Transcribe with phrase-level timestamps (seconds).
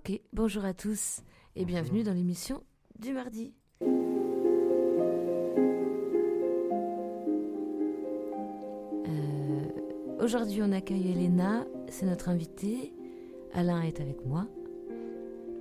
[0.00, 1.20] Ok, bonjour à tous
[1.56, 2.64] et bienvenue dans l'émission
[2.98, 3.52] du mardi.
[9.06, 9.68] Euh,
[10.18, 12.94] Aujourd'hui, on accueille Elena, c'est notre invitée.
[13.52, 14.46] Alain est avec moi.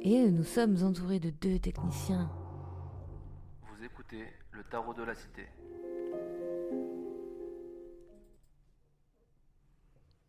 [0.03, 2.31] Et nous sommes entourés de deux techniciens.
[3.63, 5.49] Vous écoutez le tarot de la cité.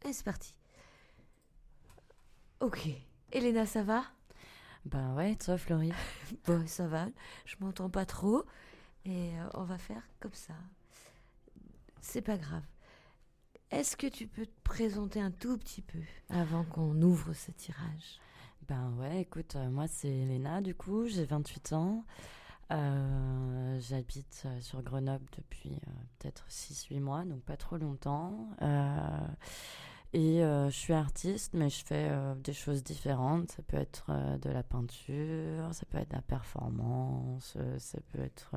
[0.05, 0.53] Et c'est parti.
[2.59, 2.89] Ok.
[3.33, 4.05] Elena, ça va?
[4.85, 5.93] Ben ouais, toi, Florie.
[6.47, 7.07] Bon, ça va.
[7.45, 8.45] Je m'entends pas trop.
[9.05, 10.55] Et euh, on va faire comme ça.
[12.01, 12.63] C'est pas grave.
[13.71, 18.19] Est-ce que tu peux te présenter un tout petit peu avant qu'on ouvre ce tirage?
[18.69, 22.05] Ben ouais, écoute, euh, moi c'est Elena, du coup, j'ai 28 ans.
[22.73, 25.81] Euh, J'habite sur Grenoble depuis
[26.19, 28.49] peut-être 6-8 mois, donc pas trop longtemps.
[30.13, 33.53] Et euh, je suis artiste, mais je fais euh, des choses différentes.
[33.53, 38.21] Ça peut être euh, de la peinture, ça peut être de la performance, ça peut
[38.21, 38.57] être...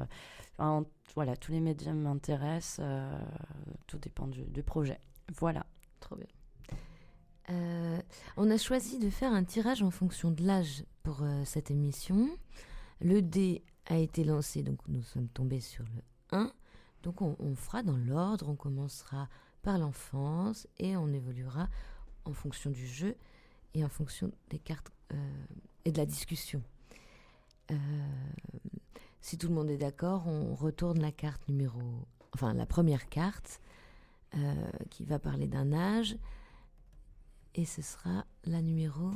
[1.14, 2.84] voilà, tous les médiums m'intéressent,
[3.86, 5.00] tout dépend du, projet.
[5.38, 5.66] Voilà.
[6.00, 6.28] Trop bien.
[8.38, 12.30] On a choisi de faire un tirage en fonction de l'âge pour cette émission.
[13.00, 16.52] Le dé a été lancé, donc nous sommes tombés sur le 1.
[17.04, 19.28] Donc on, on fera dans l'ordre, on commencera
[19.64, 21.68] par l'enfance et on évoluera
[22.26, 23.16] en fonction du jeu
[23.74, 25.46] et en fonction des cartes euh,
[25.86, 26.62] et de la discussion.
[27.72, 27.76] Euh,
[29.22, 31.82] si tout le monde est d'accord, on retourne la carte numéro...
[32.34, 33.62] Enfin, la première carte
[34.36, 34.54] euh,
[34.90, 36.18] qui va parler d'un âge.
[37.56, 39.12] Et ce sera la numéro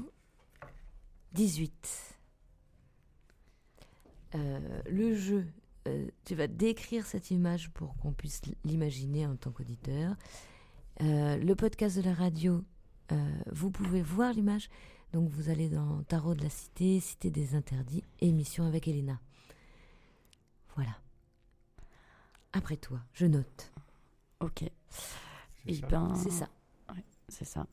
[1.33, 2.17] 18.
[4.35, 5.47] Euh, le jeu,
[5.88, 10.16] euh, tu vas décrire cette image pour qu'on puisse l'imaginer en tant qu'auditeur.
[11.02, 12.63] Euh, le podcast de la radio,
[13.11, 14.69] euh, vous pouvez voir l'image.
[15.13, 19.20] Donc vous allez dans Tarot de la Cité, Cité des Interdits, émission avec Elena.
[20.75, 20.98] Voilà.
[22.54, 23.71] Après toi, je note.
[24.39, 24.59] Ok.
[24.59, 24.71] C'est
[25.67, 26.49] Eh ça ben, C'est ça.
[27.30, 27.67] C'est ça.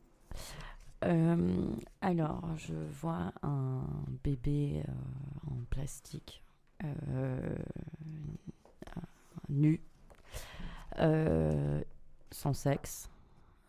[1.05, 1.71] Euh,
[2.01, 3.85] alors, je vois un
[4.23, 4.93] bébé euh,
[5.51, 6.43] en plastique,
[9.49, 9.81] nu,
[10.99, 11.83] euh,
[12.31, 13.09] sans sexe,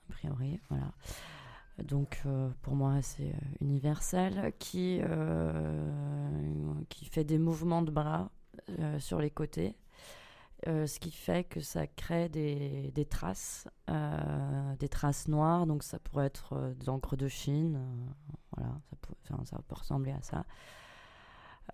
[0.09, 0.91] a priori, voilà.
[1.83, 5.83] Donc, euh, pour moi, c'est euh, universel, qui, euh,
[7.11, 8.29] fait des mouvements de bras
[8.79, 9.75] euh, sur les côtés.
[10.67, 15.83] Euh, ce qui fait que ça crée des, des traces, euh, des traces noires, donc
[15.83, 19.13] ça pourrait être euh, de l'encre de Chine, euh, voilà, ça peut,
[19.45, 20.45] ça peut ressembler à ça.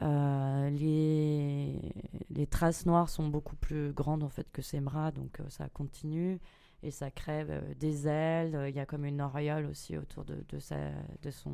[0.01, 5.43] Euh, les, traces noires sont beaucoup plus grandes en fait que ses bras, donc euh,
[5.49, 6.39] ça continue
[6.83, 8.65] et ça crée euh, des ailes.
[8.67, 11.53] Il y a comme une auréole aussi autour de, son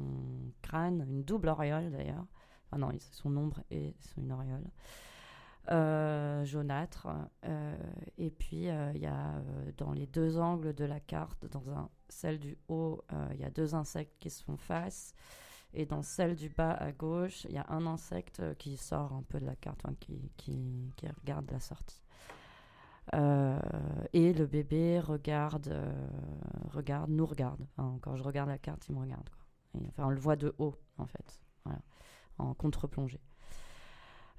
[0.61, 2.25] crâne, une double auréole d'ailleurs.
[2.71, 4.67] Ah non, son ombre et une auréole
[6.45, 7.07] jaunâtre.
[8.17, 9.41] et puis, il y a
[9.75, 13.75] dans les deux angles de la carte, dans celle du haut, il y a deux
[13.75, 15.13] insectes qui se font face.
[15.73, 19.13] Et dans celle du bas à gauche, il y a un insecte euh, qui sort
[19.13, 22.01] un peu de la carte, enfin, qui, qui, qui regarde la sortie.
[23.13, 23.59] Euh,
[24.13, 26.07] et le bébé regarde, euh,
[26.72, 27.66] regarde, nous regarde.
[27.78, 29.29] Enfin, quand je regarde la carte, il me regarde.
[29.29, 29.81] Quoi.
[29.81, 31.79] Et, enfin, on le voit de haut, en fait, voilà,
[32.38, 33.22] en contre-plongée.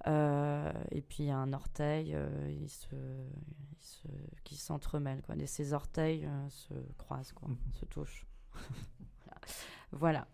[0.06, 2.16] Euh, et puis il y a un orteil
[2.48, 4.08] il se, il se,
[4.44, 5.22] qui s'entremêle.
[5.22, 5.36] Quoi.
[5.36, 7.56] Et ses orteils se croisent, quoi, Mhm.
[7.72, 8.26] se touchent.
[9.92, 10.26] voilà.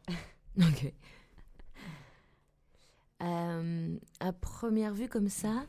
[0.60, 0.92] Ok.
[3.22, 5.66] Euh, à première vue comme ça,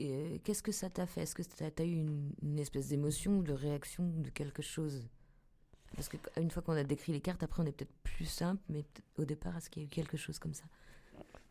[0.00, 1.22] euh, qu'est-ce que ça t'a fait?
[1.22, 2.06] Est-ce que tu as, eu
[2.42, 5.08] une, espèce d'émotion ou de réaction de quelque chose?
[5.94, 8.84] Parce qu'une fois qu'on a décrit les cartes, après on est peut-être plus simple, mais
[9.18, 10.64] au départ, est-ce qu'il y a eu quelque chose comme ça?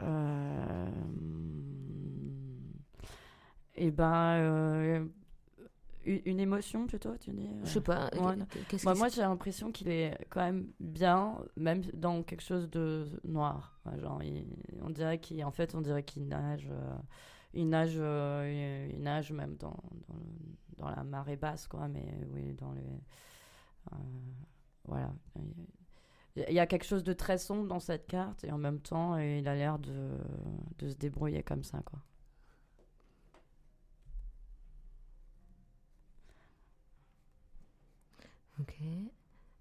[0.01, 0.89] Euh,
[3.75, 5.09] Et ben,
[6.05, 8.09] une une émotion plutôt, tu dis Je sais pas.
[8.13, 8.35] Ouais,
[8.67, 13.79] qu'est-ce Moi, j'ai l'impression qu'il est quand même bien, même dans quelque chose de noir.
[13.85, 14.47] Ouais, genre, il-
[14.81, 16.95] on dirait qu'il, en fait, on dirait qu'il nage, euh,
[17.53, 21.87] il nage, euh, il nage même dans, dans, le- dans la marée basse, quoi.
[21.87, 22.81] Mais oui, dans les,
[23.93, 23.95] euh,
[24.85, 25.11] voilà.
[26.35, 29.17] Il y a quelque chose de très sombre dans cette carte et en même temps,
[29.17, 30.17] il a l'air de,
[30.79, 31.99] de se débrouiller comme ça, quoi.
[38.59, 38.75] Ok.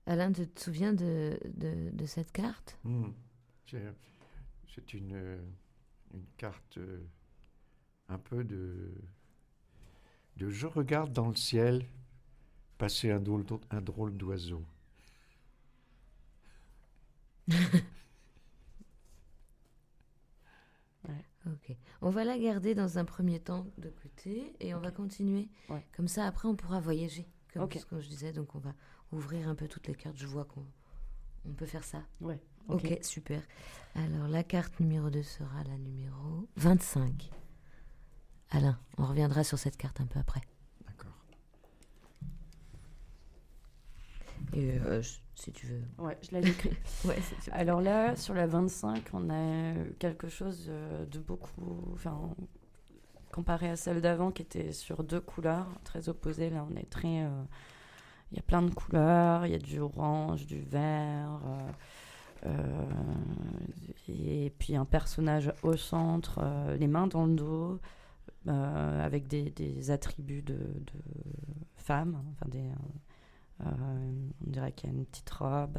[0.07, 2.79] Alain, tu te souviens de, de, de cette carte?
[2.85, 3.11] Hmm.
[3.67, 5.39] C'est une,
[6.13, 7.01] une carte euh,
[8.09, 8.93] un peu de,
[10.37, 11.87] de je regarde dans le ciel
[12.79, 14.63] passer un drôle, d'o- un drôle d'oiseau.
[21.47, 21.77] Ok.
[22.01, 25.49] On va la garder dans un premier temps de côté et on va continuer.
[25.69, 25.85] Ouais.
[25.95, 27.27] Comme ça, après, on pourra voyager.
[27.61, 28.33] Comme ce que je disais.
[28.33, 28.73] Donc, on va
[29.13, 30.17] ouvrir un peu toutes les cartes.
[30.17, 30.65] Je vois qu'on
[31.47, 32.03] on peut faire ça.
[32.21, 32.41] Ouais.
[32.69, 33.41] Ok, super.
[33.95, 37.31] Alors, la carte numéro 2 sera la numéro 25.
[38.51, 40.41] Alain, on reviendra sur cette carte un peu après.
[40.87, 41.13] D'accord.
[44.53, 45.83] Et euh, je- si tu veux.
[45.99, 46.71] Ouais, je l'avais écrit.
[47.05, 47.19] Ouais.
[47.53, 51.91] Alors là, sur la 25, on a quelque chose euh, de beaucoup.
[51.93, 52.35] Enfin,
[53.35, 57.25] comparé à celle d'avant qui était sur deux couleurs très opposées, là on est très.
[57.25, 57.43] euh,
[58.31, 61.41] Il y a plein de couleurs, il y a du orange, du vert.
[61.45, 61.71] euh,
[62.47, 62.87] euh,
[64.09, 66.41] et puis un personnage au centre,
[66.79, 67.81] les mains dans le dos,
[68.47, 70.59] avec des, attributs de,
[71.75, 72.49] femme, on
[74.43, 75.79] dirait qu'il y a une petite robe,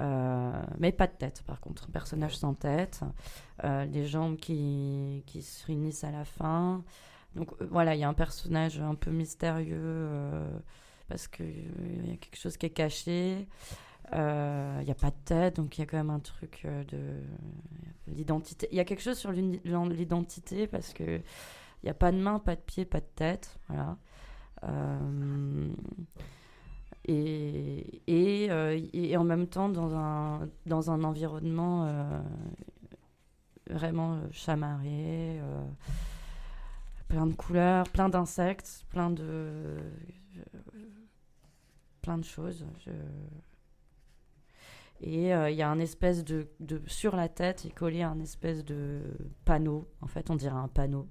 [0.00, 3.00] euh, mais pas de tête par contre, un personnage sans tête,
[3.64, 6.84] euh, les jambes qui, qui se réunissent à la fin.
[7.34, 10.58] Donc euh, voilà, il y a un personnage un peu mystérieux euh,
[11.08, 13.48] parce qu'il y a quelque chose qui est caché.
[14.12, 17.20] Il n'y a pas de tête, donc il y a quand même un truc de
[18.06, 18.68] l'identité.
[18.70, 21.16] Il y a quelque chose sur l'identité parce que
[21.82, 23.58] il n'y a pas de main, pas de pied, pas de tête.
[23.68, 23.96] Voilà.
[27.08, 32.20] Et, euh, et en même temps, dans un, dans un environnement euh,
[33.70, 35.40] vraiment euh, chamarré,
[37.06, 39.76] plein de couleurs, plein d'insectes, plein de.
[42.02, 42.64] plein de choses.
[45.00, 46.82] Et il y a un espèce de, de.
[46.88, 49.00] Sur la tête, est collé un espèce de
[49.44, 49.88] panneau.
[50.00, 51.06] En fait, on dirait un panneau.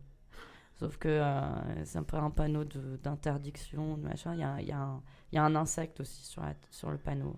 [0.77, 4.33] Sauf que euh, c'est un peu un panneau d'interdiction, de machin.
[4.33, 4.99] Il y a, y a
[5.31, 7.37] y a un insecte aussi sur, la, sur le panneau.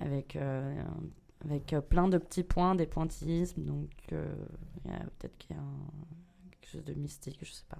[0.00, 0.82] Avec, euh,
[1.44, 3.64] avec euh, plein de petits points, des pointillismes.
[3.64, 4.32] Donc, euh,
[5.18, 7.78] peut-être qu'il y a un- quelque chose de mystique, je sais pas.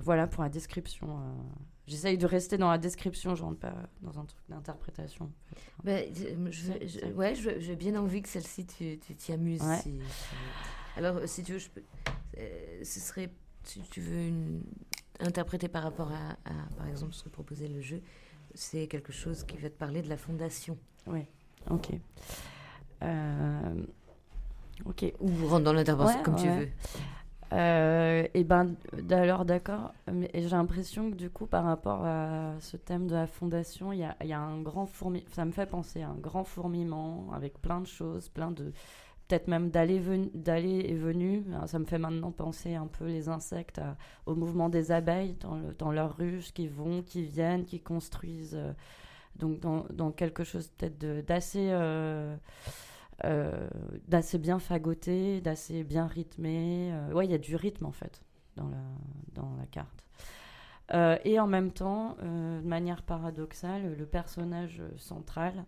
[0.00, 1.18] Voilà pour la description.
[1.86, 5.30] J'essaye de rester dans la description, je rentre pas dans un truc d'interprétation.
[5.82, 9.60] Ben, je- ouais, j'ai bien envie que celle-ci, tu t'y amuses.
[9.62, 9.78] Ouais.
[9.82, 11.82] si- si- Alors, si tu veux, je peux.
[12.38, 13.30] Euh, ce serait.
[13.64, 14.62] Si tu veux une,
[15.20, 18.02] interpréter par rapport à, à, par exemple, ce que proposait le jeu,
[18.54, 20.76] c'est quelque chose qui va te parler de la fondation.
[21.06, 21.20] Oui,
[21.70, 21.90] ok.
[23.02, 23.74] Euh,
[24.84, 26.56] ok, Ou rentre dans l'intervention Ouais, comme tu ouais.
[26.66, 26.68] veux.
[27.52, 32.54] Euh, et ben, d- alors d'accord, mais j'ai l'impression que du coup, par rapport à
[32.60, 35.52] ce thème de la fondation, il y a, y a un grand fourmi, ça me
[35.52, 38.72] fait penser à un grand fourmillement avec plein de choses, plein de,
[39.28, 39.98] peut-être même d'aller
[40.94, 41.44] et.
[41.54, 45.34] Alors, Ça me fait maintenant penser un peu les insectes à- au mouvement des abeilles
[45.40, 48.54] dans, le- dans leur ruche, qui vont, qui viennent, qui construisent.
[48.56, 48.72] euh,
[49.36, 50.96] donc dans, quelque chose peut-être
[51.72, 52.36] euh,
[53.24, 53.68] euh,
[54.08, 56.90] d'assez bien fagoté, d'assez bien rythmé.
[56.92, 58.22] Euh, ouais, il y a du rythme en fait
[58.56, 58.76] dans la,
[59.66, 60.04] carte.
[60.92, 65.62] Euh, et en même temps, euh, de manière paradoxale, le personnage central, euh,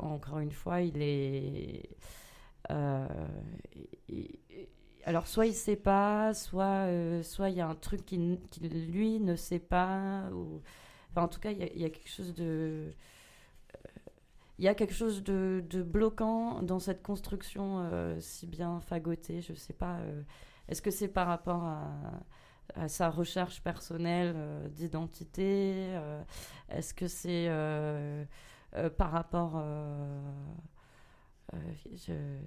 [0.00, 1.90] encore une fois, il est.
[2.70, 3.06] euh,
[5.04, 9.20] alors, soit il sait pas, soit euh, soit il y a un truc qui, lui
[9.20, 10.24] ne sait pas.
[10.32, 10.60] Ou,
[11.16, 12.92] en tout cas, il y, a- quelque chose de
[14.58, 19.40] il y a quelque chose de, bloquant dans cette construction euh, si bien fagotée.
[19.42, 19.96] Je sais pas.
[20.00, 20.22] euh,
[20.68, 26.22] Est-ce que c'est par rapport à, sa recherche personnelle euh, d'identité euh,
[26.68, 28.24] Est-ce que c'est euh, euh,
[28.96, 29.54] par rapport.
[29.56, 30.20] euh,
[31.54, 32.40] euh,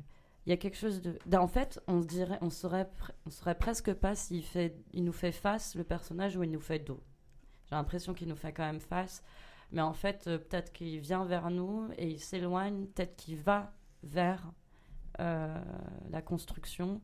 [0.45, 1.17] Il y a quelque chose de.
[1.25, 2.89] d'en fait, on se dirait, on saurait,
[3.25, 6.79] on presque pas s'il fait, il nous fait face le personnage ou il nous fait
[6.79, 7.01] dos.
[7.69, 9.23] J'ai l'impression qu'il nous fait quand même face.
[9.71, 13.73] Mais en fait, euh, peut-être qu'il vient vers nous et il s'éloigne, peut-être qu'il va
[14.03, 14.51] vers
[15.19, 15.59] euh,
[16.11, 17.01] la construction,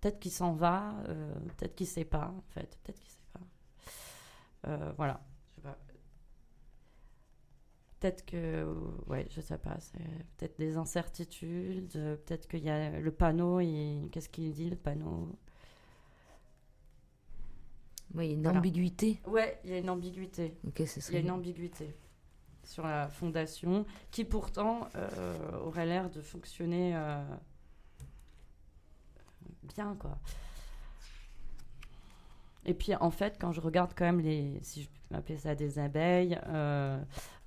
[0.00, 3.40] peut-être qu'il s'en va, euh, peut-être qu'il sait pas, en fait, peut-être qu'il sait pas.
[4.68, 5.20] Euh, voilà.
[8.04, 8.66] Peut-être que,
[9.06, 9.96] ouais, je sais pas, c'est
[10.36, 14.76] peut-être des incertitudes, euh, peut-être qu'il y a le panneau, il- qu'est-ce qu'il dit le
[14.76, 15.34] panneau?
[18.14, 18.58] Oui, il y a une Voilà.
[18.58, 19.22] ambiguïté.
[19.26, 20.54] Ouais, il y a une ambiguïté.
[20.66, 21.96] Ok, ce Il y a une ambiguïté
[22.62, 27.24] sur la fondation qui pourtant euh, aurait l'air de fonctionner euh,
[29.62, 30.18] bien quoi.
[32.66, 35.54] Et puis en fait quand je regarde quand même les, si je peux appeler ça
[35.54, 37.02] des abeilles, euh,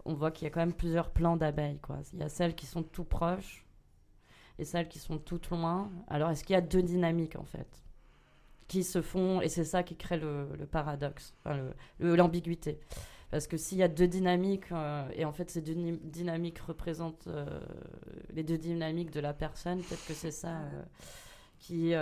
[0.08, 2.00] on voit qu'il y a quand même plusieurs plans d'abeilles quoi.
[2.14, 3.66] Il y a celles qui sont tout proches
[4.60, 5.92] et celles qui sont toutes loin.
[6.08, 7.84] Alors est-ce qu'il y a deux dynamiques en fait
[8.68, 11.34] qui se font et c'est ça qui crée le, le paradoxe,
[12.00, 12.80] l'ambiguïté.
[13.30, 17.28] Parce que s'il y a deux dynamiques, euh, et en fait ces deux dynamiques représentent
[17.28, 17.60] euh,
[18.34, 20.84] les deux dynamiques de la personne, peut-être que c'est ça euh,
[21.60, 21.94] qui,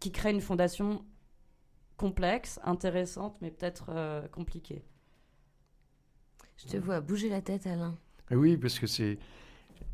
[0.00, 1.04] qui crée une fondation
[1.96, 4.82] complexe, intéressante, mais peut-être compliquée.
[6.62, 7.96] Je te vois bouger la tête, Alain.
[8.30, 9.18] Oui, parce que c'est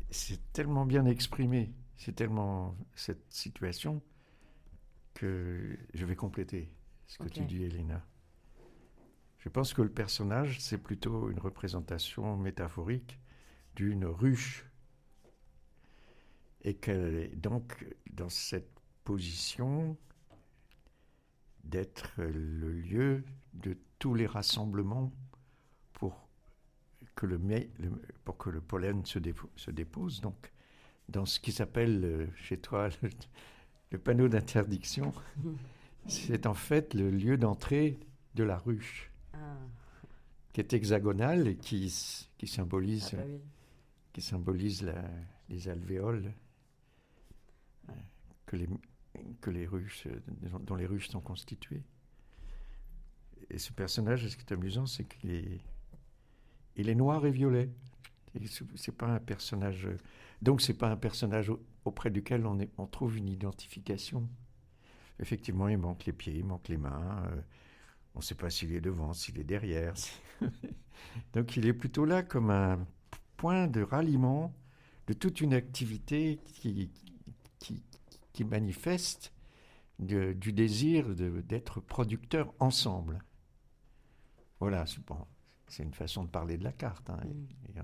[0.09, 4.01] c'est tellement bien exprimé, c'est tellement cette situation
[5.13, 6.71] que je vais compléter
[7.07, 8.05] ce que tu dis, Elena.
[9.39, 13.19] Je pense que le personnage, c'est plutôt une représentation métaphorique
[13.75, 14.65] d'une ruche.
[16.63, 19.97] Et qu'elle est donc dans cette position
[21.63, 25.13] d'être le lieu de tous les rassemblements
[27.17, 27.39] que le,
[28.23, 29.19] pour que le pollen se,
[29.55, 30.21] se dépose.
[30.21, 30.53] Donc,
[31.09, 32.89] dans ce qui s'appelle euh, chez toi
[33.91, 35.11] le panneau d'interdiction,
[36.07, 37.99] c'est en fait le lieu d'entrée
[38.35, 39.57] de la ruche, ah.
[40.53, 41.91] qui est hexagonale et qui,
[42.37, 43.23] qui symbolise, ah bah
[44.13, 44.87] qui symbolise
[45.49, 46.31] les alvéoles
[47.89, 47.93] euh,
[48.45, 48.67] que les,
[49.41, 50.07] que les ruches,
[50.61, 51.83] dont les ruches sont constituées.
[53.49, 55.61] Et ce personnage, ce qui est amusant, c'est qu'il est,
[56.77, 57.69] il est noir et violet.
[58.75, 59.89] C'est pas un personnage.
[60.41, 61.51] Donc c'est pas un personnage
[61.85, 64.29] auprès duquel on, est, on trouve une identification.
[65.19, 67.23] Effectivement, il manque les pieds, il manque les mains.
[67.31, 67.41] Euh,
[68.13, 69.93] on ne sait pas s'il est devant, s'il est derrière.
[71.33, 72.85] Donc il est plutôt là comme un
[73.37, 74.53] point de ralliement
[75.07, 76.91] de toute une activité qui,
[77.59, 77.81] qui,
[78.33, 79.33] qui manifeste
[79.99, 83.23] du désir d'être producteur ensemble.
[84.59, 85.25] Voilà, c'est bon,
[85.79, 87.09] une façon de parler de la carte.
[87.09, 87.19] Hein.
[87.25, 87.81] Mm.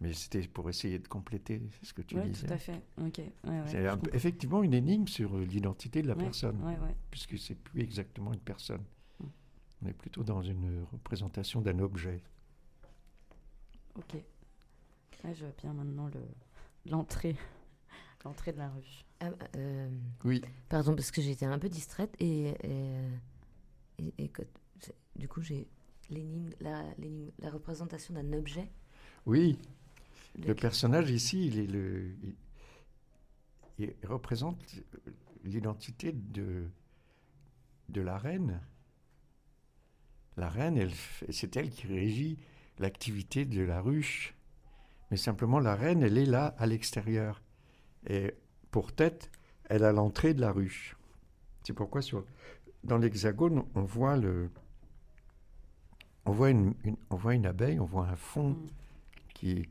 [0.00, 2.46] Mais c'était pour essayer de compléter ce que tu oui, disais.
[2.46, 2.80] tout à fait.
[3.66, 6.56] c'est effectivement une énigme sur l'identité de la personne,
[7.10, 8.82] puisque c'est plus exactement une personne.
[9.20, 9.26] Mm.
[9.82, 12.22] On est plutôt dans une représentation d'un objet.
[13.96, 14.16] Ok.
[15.24, 16.10] je vois bien maintenant
[16.86, 17.36] l'entrée.
[18.24, 19.04] L'entrée de la rue.
[19.20, 19.88] Ah, euh,
[20.24, 20.42] oui.
[20.68, 22.48] Pardon, parce que j'étais un peu distraite et,
[23.98, 24.30] et, et
[25.14, 25.68] du coup, j'ai
[26.10, 26.84] l'énigme, la,
[27.38, 28.70] la représentation d'un objet.
[29.26, 29.58] Oui,
[30.46, 32.10] le personnage ici, il, est le,
[33.78, 34.58] il, représente
[35.44, 36.64] l'identité de,
[37.88, 38.60] de la reine.
[40.36, 40.92] La reine, elle,
[41.30, 42.38] c'est elle qui régit
[42.78, 44.34] l'activité de la ruche.
[45.10, 47.42] Mais simplement, la reine, elle est là, à l'extérieur.
[48.06, 48.34] Et
[48.70, 49.30] pour tête,
[49.64, 50.96] elle a l'entrée de la ruche.
[51.64, 52.24] C'est pourquoi sur,
[52.84, 54.50] dans l'hexagone, on voit le,
[56.24, 56.74] on voit une,
[57.10, 58.50] on voit une abeille, on voit un fond.
[58.50, 58.68] Mm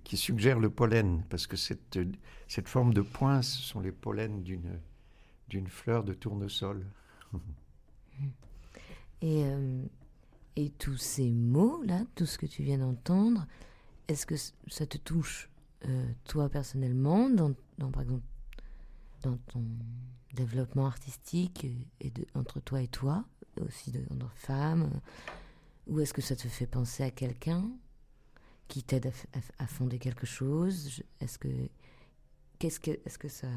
[0.04, 2.00] qui, suggère le pollen, parce que cette,
[2.48, 4.80] cette forme de point, ce sont les pollens d'une,
[5.50, 6.86] d'une fleur de tournesol.
[9.22, 9.84] et, euh,
[10.56, 13.46] et tous ces mots-là, tout ce que tu viens d'entendre,
[14.08, 15.50] est-ce que ça te touche,
[15.86, 18.24] euh, toi personnellement, dans, dans, par exemple,
[19.24, 19.66] dans ton
[20.34, 21.68] développement artistique
[22.00, 23.26] et de, entre toi et toi,
[23.60, 24.90] aussi de, entre femmes,
[25.88, 27.64] ou est-ce que ça te fait penser à quelqu'un
[28.68, 29.12] qui t'aide
[29.60, 31.04] à, fonder quelque chose?
[31.22, 31.48] Est-ce que,
[32.60, 33.48] qu'est-ce que, est-ce que ça,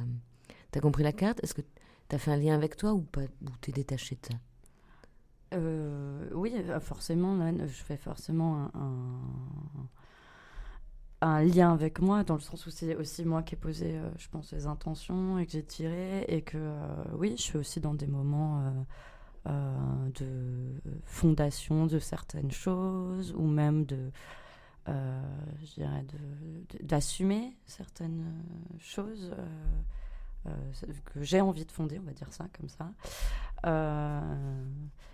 [0.71, 1.43] t'as compris la carte?
[1.43, 1.63] Est-ce que
[2.09, 4.39] t'as fait un lien avec toi ou pas Ou t'es détaché de ça?
[5.55, 7.37] Euh, Oui, euh, forcément.
[7.59, 9.21] je fais forcément un,
[11.23, 14.09] un, lien avec moi, dans le sens où c'est aussi moi qui ai posé, euh,
[14.17, 16.75] je pense, les intentions et que j'ai tiré, et que
[17.15, 18.73] oui, je suis aussi dans des moments.
[19.47, 24.11] De fondation de certaines choses ou même de
[24.89, 25.21] euh,
[25.63, 26.05] je dirais,
[26.83, 29.31] d'assumer certaines euh, choses
[30.47, 30.53] euh,
[31.05, 32.93] que j'ai envie de fonder, on va dire ça comme ça,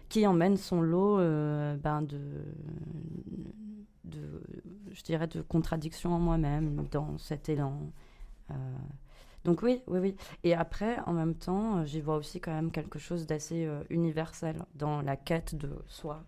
[0.09, 2.45] qui emmène son lot ben de,
[4.93, 7.91] je dirais, de contradictions en moi-même dans cet élan.
[9.47, 10.17] Donc oui, oui, oui.
[10.45, 15.01] Et après, en même temps, j'y vois aussi quand même quelque chose d'assez universel dans
[15.01, 16.23] la quête de soi,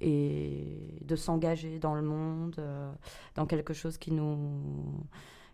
[0.00, 2.92] et de s'engager dans le monde, euh,
[3.34, 5.06] dans quelque chose qui nous,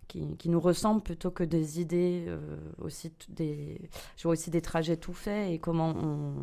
[0.08, 3.80] qui, nous ressemble plutôt que des idées, euh, aussi des,
[4.16, 6.34] je vois aussi des trajets tout faits et comment on,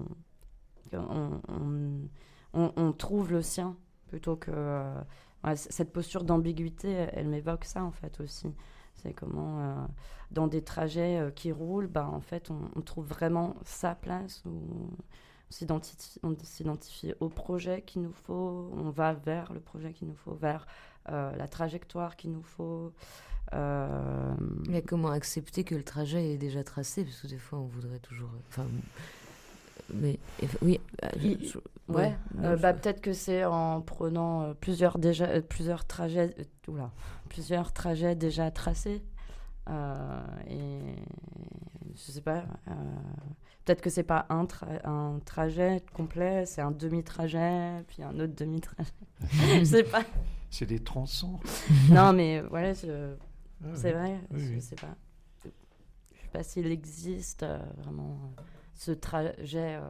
[2.54, 3.78] on, trouve le sien
[4.08, 5.02] plutôt que euh,
[5.56, 8.48] cette posture d'ambiguïté, elle, m'évoque ça en fait aussi.
[9.02, 9.88] C'est comment
[10.32, 14.62] dans des trajets qui roulent, ben, en fait on, trouve vraiment sa place ou
[16.24, 20.34] on s'identifie au projet qu'il nous faut, on va vers le projet qu'il nous faut,
[20.34, 20.66] vers
[21.10, 22.94] euh, la trajectoire qu'il nous faut.
[23.54, 24.34] Euh...
[24.70, 27.04] Mais comment accepter que le trajet est déjà tracé?
[27.04, 28.30] Parce que des fois, on voudrait toujours.
[29.94, 30.20] Mais
[30.62, 30.80] oui.
[31.22, 31.58] Il- je-
[31.88, 35.86] Ouais, ouais, non, je- bah, peut-être que c'est en prenant euh, plusieurs, déjà, euh, plusieurs,
[35.86, 36.92] trajets, euh, oula,
[37.30, 39.02] plusieurs trajets déjà tracés.
[39.70, 40.96] Euh, et
[41.96, 42.74] je sais pas, euh,
[43.66, 48.34] peut-être que c'est pas un, tra- un trajet complet, c'est un demi-trajet, puis un autre
[48.36, 48.92] demi-trajet.
[49.60, 50.04] je sais pas.
[50.50, 51.40] C'est des tronçons.
[51.90, 53.16] Non, mais voilà, je-
[53.64, 54.00] Ah, c'est oui.
[54.00, 54.62] vrai, Oui, je oui.
[54.62, 54.96] sais pas.
[55.44, 55.50] Je
[56.22, 58.42] sais pas s'il existe euh, vraiment euh,
[58.82, 59.82] ce trajet euh,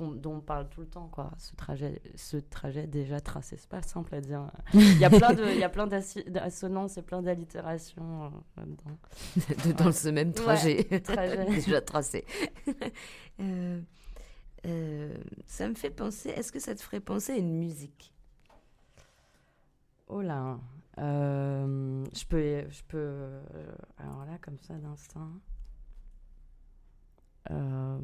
[0.00, 1.30] dont on parle tout le temps, quoi.
[1.38, 4.50] Ce trajet, ce trajet déjà tracé, c'est pas simple à dire.
[4.74, 9.92] Il y a plein de, il y a plein d'assonances et plein d'allitérations euh, dans
[9.92, 11.44] ce même trajet, trajet.
[11.54, 12.24] déjà tracé.
[13.40, 13.80] Euh,
[14.66, 16.30] euh, ça me fait penser.
[16.30, 18.12] Est-ce que ça te ferait penser à une musique?
[20.08, 20.58] Oh là,
[20.96, 23.28] je peux, je peux,
[23.96, 25.30] alors là comme ça d'instinct.
[27.50, 27.98] Euh,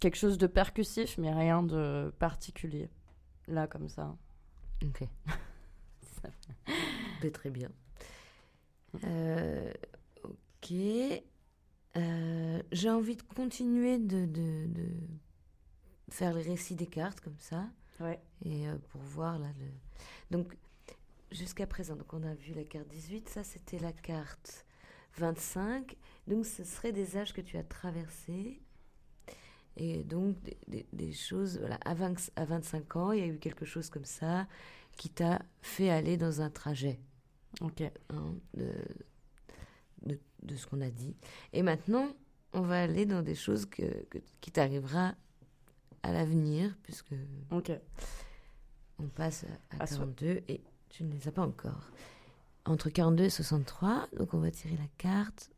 [0.00, 2.88] quelque chose de percussif, mais rien de particulier.
[3.48, 4.16] Là comme ça.
[4.84, 5.04] Ok.
[7.22, 7.68] C'est très bien.
[9.04, 9.72] Euh,
[10.24, 10.72] ok.
[11.96, 14.86] Euh, J'ai envie de continuer de, de- de
[16.10, 17.66] faire les récits des cartes comme ça.
[18.00, 18.20] Ouais.
[18.44, 19.66] Et euh, pour voir là le.
[20.30, 20.56] Donc,
[21.30, 24.66] jusqu'à présent, donc on a vu la carte 18, ça c'était la carte
[25.18, 25.96] 25.
[26.28, 28.60] Donc, ce serait des âges que tu as traversés.
[29.76, 31.58] Et donc, des, des- des choses.
[31.58, 34.46] Voilà, à, 20 à 25 ans, il y a eu quelque chose comme ça
[34.96, 37.00] qui t'a fait aller dans un trajet
[37.60, 37.82] Ok.
[38.10, 38.72] hein, de,
[40.06, 41.16] de, de ce qu'on a dit.
[41.52, 42.08] Et maintenant,
[42.52, 45.14] on va aller dans des choses que, que- qui t'arrivera
[46.02, 47.14] à l'avenir, puisque
[47.50, 47.72] Ok.
[48.98, 50.60] on passe à À so- 42 et
[50.90, 51.90] tu ne les as pas encore.
[52.66, 55.50] Entre 42 et 63, donc on va tirer la carte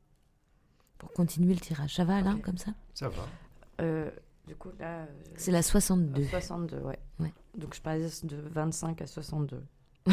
[0.99, 1.97] pour continuer le tirage.
[1.97, 2.73] Ça va, Alain, comme ça?
[2.95, 3.27] Ça va.
[3.81, 4.11] Euh,
[4.47, 5.03] du coup là.
[5.03, 6.25] euh, C'est la 62.
[6.27, 6.99] 62, ouais.
[7.19, 7.33] Ouais.
[7.57, 9.65] Donc je passe de 25 à 62.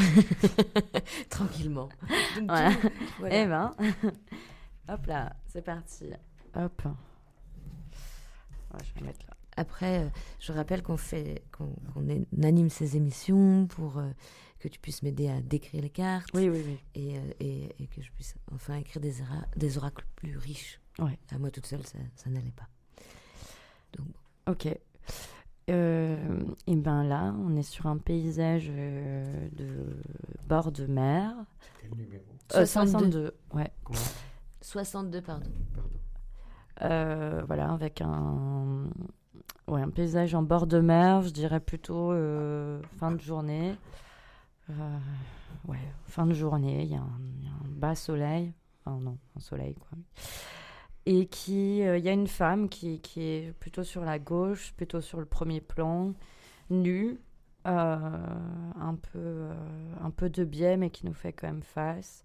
[1.30, 1.89] Tranquillement.
[2.38, 2.48] Donc,
[3.20, 3.41] voilà.
[3.43, 3.76] Eh ben,
[4.89, 6.10] hop là, c'est parti.
[6.56, 6.82] Hop.
[6.86, 9.34] Ouais, je vais mettre là.
[9.58, 10.10] Après, euh,
[10.40, 14.10] je rappelle qu'on fait, qu'on qu'on est- on anime ces émissions pour euh,
[14.60, 16.80] que tu puisses m'aider à décrire les cartes Oui, oui, oui.
[16.96, 20.80] et, euh, et, et que je puisse enfin écrire des, ora- des oracles plus riches.
[21.00, 21.18] Ouais.
[21.32, 22.68] À moi toute seule, ça, ça n'allait pas.
[23.98, 24.08] Donc,
[24.48, 24.68] Ok.
[25.70, 29.86] Euh, et ben là, on est sur un paysage de
[30.48, 31.36] bord de mer.
[31.80, 32.24] Quel numéro?
[32.56, 32.92] Euh, 62.
[33.28, 33.72] 62, ouais.
[33.84, 34.00] Comment?
[34.62, 35.52] 62, pardon.
[35.76, 35.90] Pardon.
[36.82, 38.90] Euh, voilà, avec un,
[39.68, 43.76] ouais, un paysage en bord de mer, je dirais plutôt euh, fin de journée.
[44.70, 44.98] Euh,
[45.68, 47.10] ouais, fin de journée, il y, a un
[47.68, 48.54] bas soleil,
[48.86, 49.98] non, un soleil quoi.
[51.06, 55.02] Et qui, euh, il y a une femme qui, est plutôt sur la gauche, plutôt
[55.02, 56.14] sur le premier plan,
[56.70, 57.20] nue,
[57.66, 59.50] un, peu,
[60.02, 62.24] un de biais, mais qui nous fait quand même face.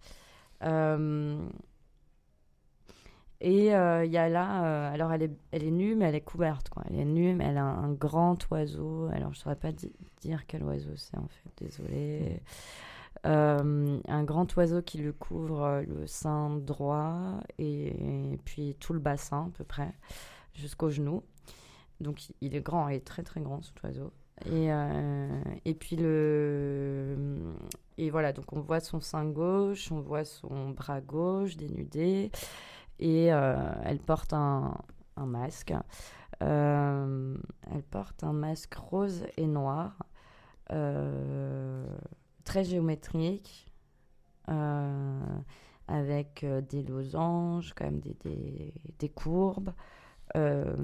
[3.40, 6.14] Et euh, il y a là, euh, alors elle est, elle est nue, mais elle
[6.14, 6.83] est couverte, quoi.
[6.88, 9.09] Elle est nue, mais elle a un, grand oiseau.
[9.12, 12.40] Alors je ne saurais pas di- dire quel oiseau c'est, en fait, désolée.
[13.27, 19.47] Euh, un grand oiseau qui lui couvre le sein droit et, puis tout le bassin,
[19.47, 19.92] à peu près,
[20.55, 21.23] jusqu'au genou.
[22.01, 24.12] Donc il- est grand, il est très très grand, cet oiseau.
[24.47, 24.68] Et,
[25.64, 27.16] et puis le.
[27.99, 32.33] Et voilà, donc on voit son sein gauche, on voit son bras gauche dénudé
[32.98, 34.76] et euh, elle porte un,
[35.16, 35.72] un masque.
[36.42, 37.37] Euh,
[37.72, 39.96] elle porte un masque rose et noir,
[40.72, 41.87] euh,
[42.44, 43.70] très géométrique,
[45.87, 49.72] avec des losanges, quand même des, des, des courbes.
[50.37, 50.74] Euh,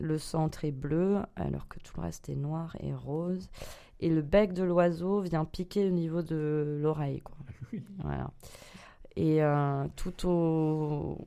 [0.00, 3.50] le centre est bleu, alors que tout le reste est noir et rose.
[4.00, 7.20] Et le bec de l'oiseau vient piquer au niveau de l'oreille.
[7.20, 7.36] quoi.
[7.98, 8.30] Voilà.
[9.16, 11.18] Et euh, tout au,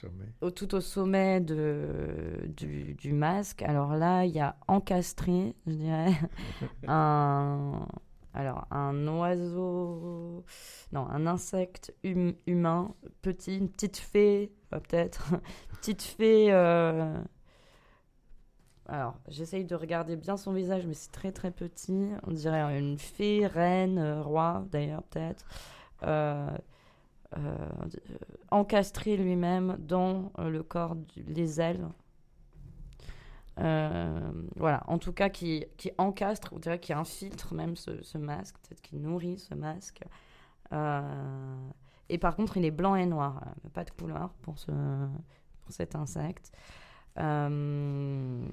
[0.00, 0.32] Sommet.
[0.40, 5.72] au, tout au sommet de, du, du masque, alors là, il y a encastré, je
[5.72, 6.12] dirais,
[6.86, 7.86] un,
[8.34, 10.44] alors, un oiseau,
[10.92, 15.34] non, un insecte hum- humain, petit, une petite fée, peut-être,
[15.80, 16.52] petite fée.
[16.52, 17.18] euh,
[18.88, 22.10] Alors, j'essaye de regarder bien son visage, mais c'est très très petit.
[22.24, 25.44] On dirait une fée, reine, roi, d'ailleurs, peut-être.
[26.04, 26.48] Euh,
[28.50, 31.88] encastré lui-même dans euh, le corps, les ailes.
[33.58, 38.18] Euh, voilà, en tout cas, qui, qui encastre, on dirait qu'il infiltre même ce, ce
[38.18, 40.02] masque, peut-être qu'il nourrit ce masque.
[40.72, 41.70] Euh,
[42.08, 43.42] Et par contre, il est blanc et noir.
[43.46, 46.52] Euh, pas de couleur pour, ce, pour cet insecte.
[47.18, 48.46] Euh,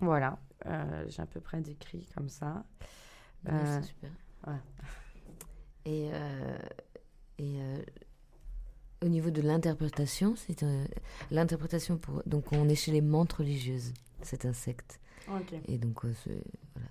[0.00, 0.38] voilà.
[0.66, 2.64] Euh, j'ai à peu près décrit comme ça.
[3.48, 4.10] Euh, c'est super.
[4.46, 4.60] ouais.
[5.86, 6.58] Et, euh,
[7.38, 7.82] et euh,
[9.02, 10.84] au niveau de l'interprétation, c'est euh,
[11.30, 12.22] l'interprétation pour.
[12.26, 13.92] Donc, on est chez les mantes religieuses,
[14.22, 15.00] cet insecte.
[15.28, 15.54] Ok.
[15.68, 16.12] Et donc, euh,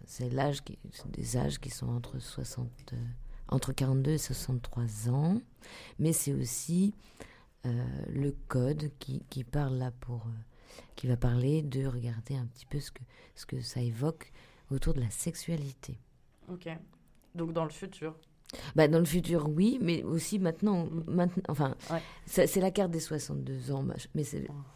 [0.05, 0.77] c'est voilà, l'âge qui,
[1.09, 2.95] des âges qui sont entre 60, euh,
[3.47, 5.41] entre 42 et 63 ans.
[5.99, 6.93] Mais c'est aussi
[7.65, 10.25] euh, le code qui, qui parle là pour.
[10.95, 13.03] qui va parler de regarder un petit peu ce que,
[13.35, 14.31] ce que ça évoque
[14.71, 15.99] autour de la sexualité.
[16.49, 16.67] Ok.
[17.35, 18.15] Donc dans le futur.
[18.75, 20.87] Bah, dans le futur, oui, mais aussi maintenant.
[21.07, 22.01] maintenant enfin, Ouais.
[22.25, 23.83] c'est la carte des 62 ans.
[24.15, 24.23] Mais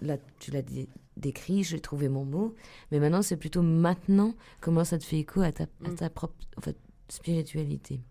[0.01, 2.55] là, tu l'as dé- décrit, j'ai trouvé mon mot.
[2.91, 5.95] Mais maintenant, c'est plutôt maintenant comment ça te fait écho à ta, à Mm.
[5.95, 6.77] ta propre en fait,
[7.09, 8.01] spiritualité.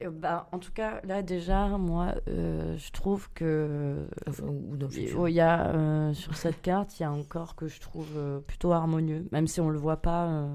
[0.00, 4.88] Et, bah, en tout cas, là déjà, moi, euh, je trouve que Enfin, ou dans
[4.88, 7.80] le oh, y a euh, sur cette carte, il y a un corps que je
[7.80, 10.48] trouve euh, plutôt harmonieux, même si on le voit pas,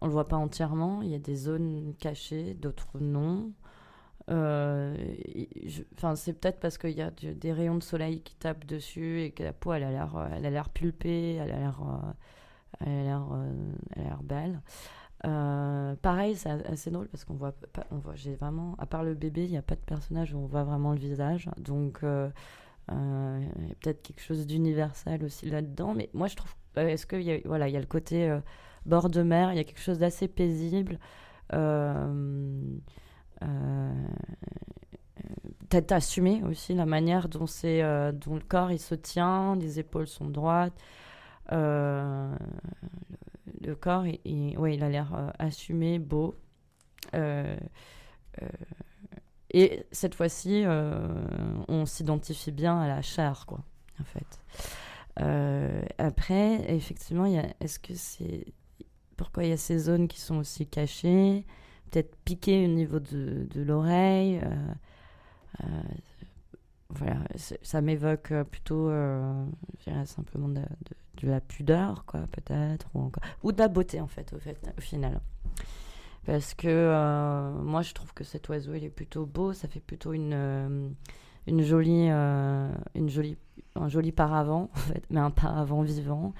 [0.00, 1.02] on le voit pas entièrement.
[1.02, 3.52] Il y a des zones cachées, d'autres non.
[4.30, 4.94] Euh,
[6.14, 9.42] c'est peut-être parce qu'il y a des rayons de soleil qui tapent dessus et que
[9.42, 12.12] la peau, elle a l'air, euh, elle a l'air pulpée, elle a l'air, euh,
[12.86, 14.60] elle a l'air, belle.
[16.02, 19.14] Pareil, c'est assez drôle parce qu'on voit pas, on voit, j'ai vraiment, à part le
[19.14, 21.48] bébé, il n'y a pas de personnage où on voit vraiment le visage.
[21.58, 22.06] Donc, il
[22.88, 25.94] y a peut-être quelque chose d'universel aussi là-dedans.
[25.94, 28.38] Mais moi, je trouve, est-ce qu'il y a, voilà, il y a le côté
[28.86, 30.98] bord de mer, il y a quelque chose d'assez paisible.
[31.52, 32.52] Euh,
[33.42, 34.06] euh,
[35.68, 39.78] peut-être assumer aussi la manière dont, c'est, euh, dont le corps il se tient, les
[39.78, 40.74] épaules sont droites.
[41.52, 42.32] Euh,
[43.62, 46.34] le, corps, il, il- a l'air assumé, beau.
[49.52, 50.64] Et cette fois-ci,
[51.68, 53.60] on s'identifie bien à la chair, quoi,
[54.00, 54.40] en fait.
[55.98, 57.26] Après, effectivement,
[57.60, 58.46] est-ce que c'est
[59.20, 61.44] pourquoi il y a ces zones qui sont aussi cachées,
[61.90, 64.40] peut-être piquées au niveau de, l'oreille.
[64.42, 64.72] euh,
[65.62, 65.66] euh,
[66.88, 67.18] voilà,
[67.60, 69.44] ça m'évoque plutôt, euh,
[69.78, 70.62] je dirais simplement de,
[71.22, 75.20] la pudeur, quoi, peut-être, ou, ou de la beauté, en fait, au, final.
[76.24, 80.14] Parce que moi, je trouve que cet oiseau, il est plutôt beau, ça fait plutôt
[80.14, 80.94] une,
[81.46, 83.36] une jolie, une jolie,
[83.74, 84.70] un joli paravent,
[85.10, 86.32] mais un paravent vivant.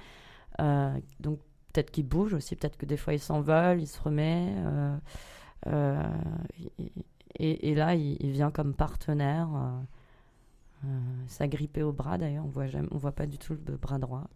[1.19, 1.37] Donc,
[1.71, 4.53] peut-être qu'il bouge aussi, peut-être que des fois, il s'envole, il se remet.
[4.57, 4.97] euh,
[5.67, 6.03] euh,
[7.39, 9.49] et, là, il, vient comme partenaire.
[9.55, 9.79] euh,
[10.85, 13.99] euh, s'agripper au bras d'ailleurs, on voit jamais, on voit pas du tout le bras
[13.99, 14.27] droit.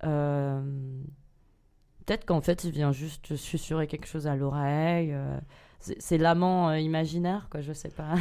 [0.00, 5.14] Peut-être qu'en fait il vient juste susurrer quelque chose à l'oreille.
[5.80, 8.14] c'est l'amant imaginaire, quoi, je sais pas.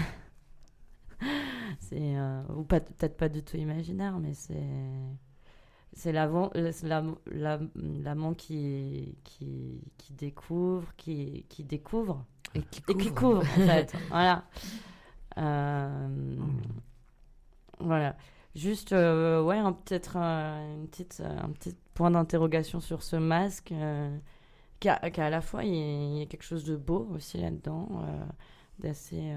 [1.80, 2.16] c'est
[2.56, 4.56] ou peut-être pas du tout imaginaire, mais c'est
[5.94, 6.50] c'est l'amant
[8.34, 12.26] qui, qui qui découvre, qui qui découvre
[12.56, 13.42] Et qui et qui couvre.
[13.42, 13.94] en fait.
[14.10, 14.44] voilà.
[15.38, 16.38] Euh,
[17.80, 18.16] voilà.
[18.56, 23.74] Juste, euh, ouais, un- peut-être euh, une petite, un petit point d'interrogation sur ce masque,
[24.82, 26.64] qui, a, qui a à la fois, il y, a, il y a quelque chose
[26.66, 27.88] de beau aussi là-dedans,
[28.80, 29.32] d'assez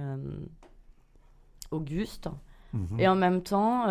[1.70, 2.28] auguste,
[2.72, 2.98] Mhm.
[3.00, 3.84] et en même temps,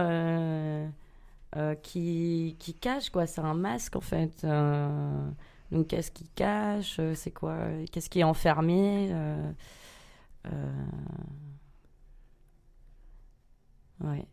[1.56, 3.26] euh, qui, qui cache, quoi.
[3.28, 4.44] C'est un masque, en fait.
[4.44, 5.30] euh,
[5.72, 7.58] donc, qu'est-ce qui cache euh, C'est quoi
[7.92, 9.12] Qu'est-ce qui est enfermé
[14.04, 14.26] Ouais.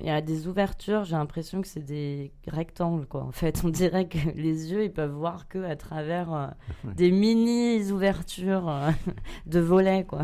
[0.00, 3.22] Il y a des ouvertures, j'ai l'impression que c'est des rectangles, quoi.
[3.22, 6.46] En fait, on dirait que les yeux, ils peuvent voir que à travers euh,
[6.84, 6.94] Ouais.
[6.94, 8.90] des mini ouvertures euh,
[9.46, 10.22] de volets, quoi.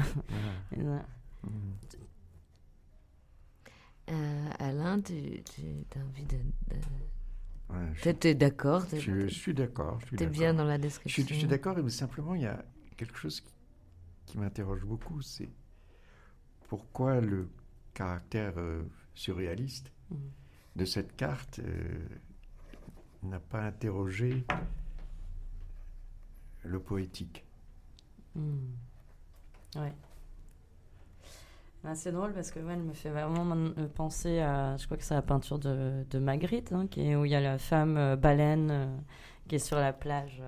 [4.11, 5.63] Euh, Alain, tu, tu
[5.97, 6.37] as envie de.
[6.37, 6.77] de...
[7.71, 10.01] Ouais, je, T'es- T'es d'accord je suis d'accord.
[10.11, 10.33] t'es d'accord.
[10.33, 12.65] bien dans la description je suis d'accord, mais simplement, il y a
[12.97, 13.53] quelque chose qui,
[14.27, 15.49] qui m'interroge beaucoup, c'est
[16.69, 17.49] pourquoi le
[17.95, 18.83] caractère euh,
[19.15, 20.19] surréaliste Mhm.
[20.75, 22.09] de cette carte euh,
[23.23, 24.45] n'a pas interrogé
[26.65, 27.45] le poétique.
[29.77, 29.93] Ouais.
[31.83, 34.99] Ben, c'est drôle parce que ouais, elle me fait vraiment euh, penser à, je crois
[34.99, 38.69] que c'est la peinture de, Magritte, hein, où il y a la femme euh, baleine
[38.71, 38.87] euh,
[39.49, 40.43] qui est sur la plage.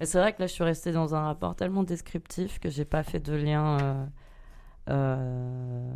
[0.00, 3.04] c'est vrai que là, je suis restée dans un rapport tellement descriptif que j'ai pas
[3.04, 4.08] fait de lien
[4.90, 5.94] euh,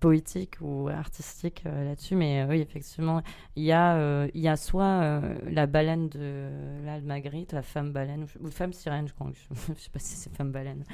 [0.00, 3.22] poétique ou artistique là-dessus, mais oui, effectivement,
[3.56, 6.48] il y, a, y a soit la baleine de
[6.84, 10.34] l'Almagrit, la femme baleine, ou, femme sirène, je crois, je ne sais pas si c'est
[10.34, 10.84] femme baleine.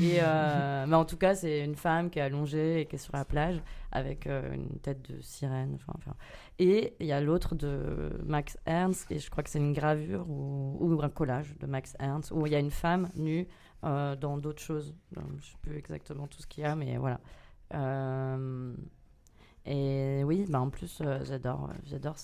[0.00, 0.20] Et,
[0.86, 3.24] mais en tout cas, c'est une femme qui est allongée et qui est sur la
[3.24, 5.76] plage avec une tête de sirène.
[5.76, 6.14] Enfin,
[6.58, 10.28] et il y a l'autre de Max Ernst, et je crois que c'est une gravure
[10.28, 13.46] ou, ou, un collage de Max Ernst, où il y a une femme nue
[13.84, 14.92] euh, dans d'autres choses.
[15.12, 17.20] je ne sais plus exactement tout ce qu'il y a, mais voilà.
[17.74, 18.74] Euh,
[19.64, 22.16] et oui, bah en plus, euh, j'adore, j'adore,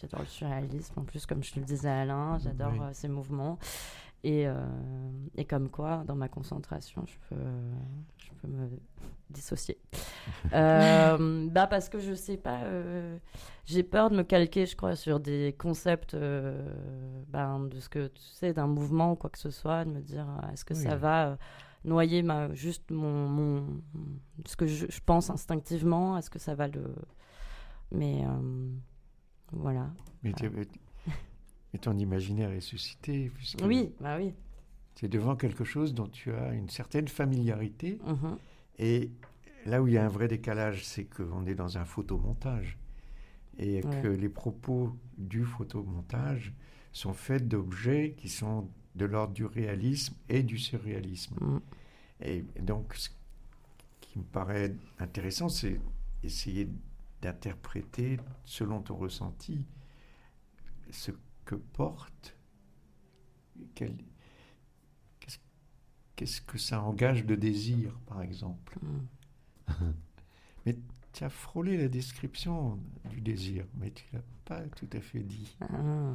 [0.00, 0.98] j'adore le surréalisme.
[0.98, 3.58] En plus, comme je te le disais à Alain, j'adore ces mouvements.
[4.22, 4.46] Et,
[5.36, 7.42] et, comme quoi, dans ma concentration, je peux,
[8.18, 8.68] je peux me
[9.30, 9.78] dissocier.
[10.52, 13.16] euh, bah parce que je sais pas, euh,
[13.64, 16.68] j'ai peur de me calquer, je crois, sur des concepts euh,
[17.28, 20.00] bah, de ce que tu sais, d'un mouvement ou quoi que ce soit, de me
[20.00, 21.38] dire euh, est-ce que ça va
[21.84, 23.66] noyer ma, juste mon, mon,
[24.44, 26.94] ce que je, je pense instinctivement, est-ce que ça va le.
[27.92, 28.24] Mais
[29.52, 29.88] voilà.
[30.22, 30.32] Mais,
[31.78, 33.30] ton imaginaire est suscité.
[33.34, 34.32] Puisque oui, bah oui.
[35.02, 37.98] Es devant quelque chose dont tu as une certaine familiarité.
[38.04, 38.36] Mmh
[38.82, 39.10] et
[39.66, 42.78] là où il y a un vrai décalage, c'est qu'on est dans un photomontage
[43.58, 46.54] et que les propos du photomontage
[46.92, 51.34] sont faits d'objets qui sont de l'ordre du réalisme et du surréalisme.
[51.40, 51.60] Mm.
[52.22, 53.10] Et donc, ce
[54.00, 55.78] qui me paraît intéressant, c'est
[56.22, 56.68] essayer
[57.20, 59.66] d'interpréter, selon ton ressenti,
[60.90, 61.12] ce
[61.44, 62.36] que porte,
[66.16, 68.78] qu'est-ce que ça engage de désir, par exemple.
[68.82, 69.06] Hmm.
[70.66, 70.76] mais
[71.12, 75.56] tu as frôlé la description du désir, mais tu l'as pas tout à fait dit.
[75.60, 76.14] Ah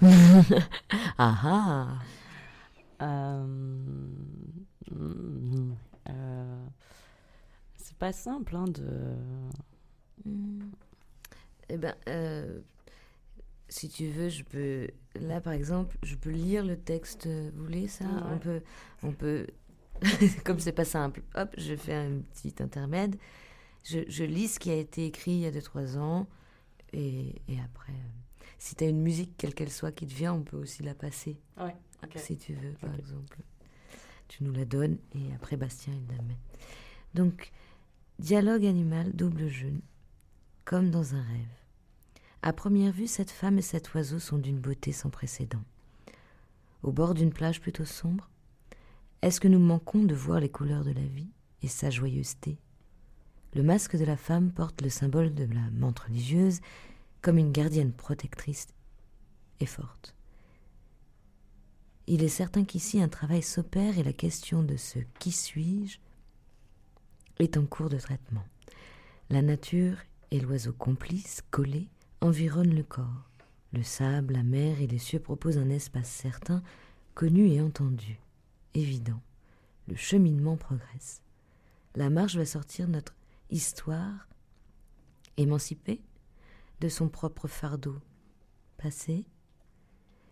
[1.18, 1.98] ah.
[1.98, 1.98] ah.
[3.02, 3.46] Euh,
[6.08, 6.66] euh,
[7.76, 9.16] c'est pas simple hein, de.
[10.24, 10.70] Hmm.
[11.68, 12.60] Eh ben, euh,
[13.72, 14.88] si tu veux, je peux.
[15.14, 17.26] Là, par exemple, je peux lire le texte.
[17.26, 18.04] Vous voulez ça?
[18.30, 18.60] On peut.
[19.02, 19.46] On peut.
[20.44, 23.16] Comme c'est pas simple, hop, je fais un petit intermède.
[23.84, 26.26] Je, je, lis ce qui a été écrit il y a 2-3 ans.
[26.92, 30.34] Et, et après, euh, si tu as une musique, quelle qu'elle soit, qui te vient,
[30.34, 31.40] on peut aussi la passer.
[31.58, 31.74] Ouais,
[32.16, 33.38] Si tu veux, par exemple.
[34.28, 36.38] Tu nous la donnes et après, Bastien, il la met.
[37.14, 37.50] Donc,
[38.18, 39.72] dialogue animal, double jeu,
[40.64, 41.61] comme dans un rêve.
[42.44, 45.62] À première vue, cette femme et cet oiseau sont d'une beauté sans précédent.
[46.82, 48.28] Au bord d'une plage plutôt sombre,
[49.22, 51.30] est-ce que nous manquons de voir les couleurs de la vie
[51.62, 52.58] et sa joyeuseté?
[53.54, 56.60] Le masque de la femme porte le symbole de la menthe religieuse
[57.20, 58.66] comme une gardienne protectrice
[59.60, 60.16] et forte.
[62.08, 65.98] Il est certain qu'ici un travail s'opère et la question de ce qui suis-je
[67.38, 68.44] est en cours de traitement.
[69.30, 69.98] La nature
[70.32, 71.88] et l'oiseau complice, collés,
[72.22, 73.28] environne le corps.
[73.72, 76.62] Le sable, la mer et les cieux proposent un espace certain,
[77.14, 78.20] connu et entendu,
[78.74, 79.20] évident.
[79.88, 81.20] Le cheminement progresse.
[81.96, 83.14] La marche va sortir notre
[83.50, 84.28] histoire,
[85.36, 86.00] émancipée
[86.80, 87.98] de son propre fardeau,
[88.76, 89.24] passé.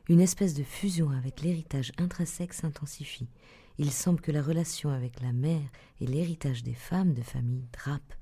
[0.08, 3.28] Une espèce de fusion avec l'héritage intrinsèque s'intensifie.
[3.78, 5.68] Il semble que la relation avec la mère
[6.00, 8.14] et l'héritage des femmes de famille drape,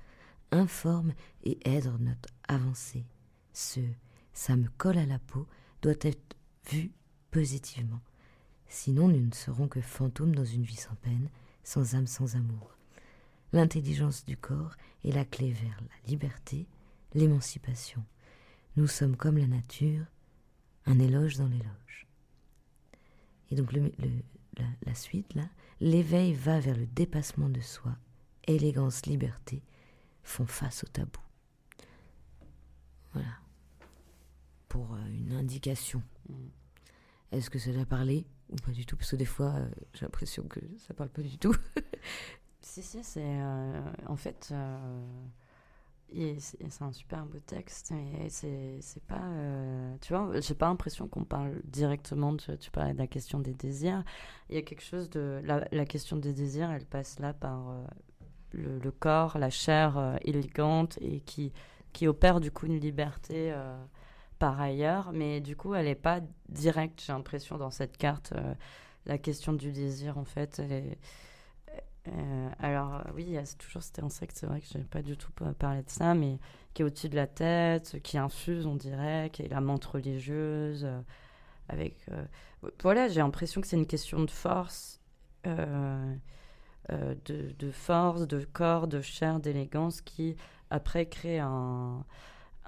[0.53, 1.13] informe
[1.45, 3.05] et aide notre avancée
[3.59, 3.81] ce
[4.33, 5.49] ça me colle à la peau
[5.83, 6.37] doit être
[6.71, 6.93] vu
[7.33, 8.01] positivement.
[8.69, 11.29] Sinon, nous ne serons que fantômes dans une vie sans peine,
[11.65, 12.77] sans âme, sans amour.
[13.53, 16.69] L'intelligence du corps est la clé vers la liberté,
[17.15, 18.05] l'émancipation.
[18.77, 20.07] Nous sommes comme la nature,
[20.87, 22.07] un éloge dans l'éloge.
[23.51, 25.49] Et donc la, la suite, là,
[25.81, 27.97] l'éveil va vers le dépassement de soi,
[28.47, 29.63] élégance, liberté
[30.23, 31.21] font face au tabou.
[33.15, 33.48] Voilà
[34.69, 36.03] pour euh, une indication.
[36.29, 36.35] Mm.
[37.33, 38.97] Est-ce que ça doit parler ou pas du tout?
[38.97, 41.55] Parce que des fois, euh, j'ai l'impression que ça parle pas du tout.
[42.61, 43.23] si, si, c'est.
[43.23, 44.55] Euh, en fait.
[46.39, 49.31] c'est un super beau texte, mais c'est pas.
[50.01, 52.57] tu vois, j'ai pas l'impression qu'on parle directement de.
[52.57, 54.03] Tu parlais de la question des désirs.
[54.49, 55.43] Il y a quelque chose de.
[55.45, 57.75] La, la question des désirs, elle passe là par
[58.53, 61.53] le, le, corps, la chair élégante et qui,
[61.93, 63.53] qui opère du coup une liberté
[64.39, 68.33] par ailleurs, mais du coup, elle n'est pas directe, j'ai l'impression, dans cette carte.
[68.37, 68.55] Euh,
[69.07, 70.61] la question du désir, en fait.
[72.09, 75.03] Euh, alors, oui, il y a toujours cet insecte, c'est vrai que je n'ai pas
[75.03, 76.39] du tout parlé de ça, mais
[76.75, 80.85] qui est au-dessus de la tête, qui infuse, on dirait, qui est la menthe religieuse.
[80.85, 81.01] Euh,
[81.71, 82.07] avec.
[82.83, 85.01] voilà, j'ai l'impression que c'est une question de force.
[86.91, 90.37] euh, de force, de corps, de chair, d'élégance qui
[90.71, 92.05] après crée un,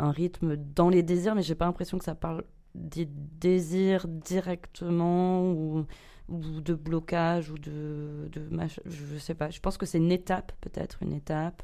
[0.00, 3.06] un rythme dans les désirs, mais j'ai pas l'impression que ça parle des
[3.40, 5.86] désirs directement ou,
[6.28, 9.50] ou de blocage ou de, de mach- je sais pas.
[9.50, 11.62] Je pense que c'est une étape, peut-être une étape.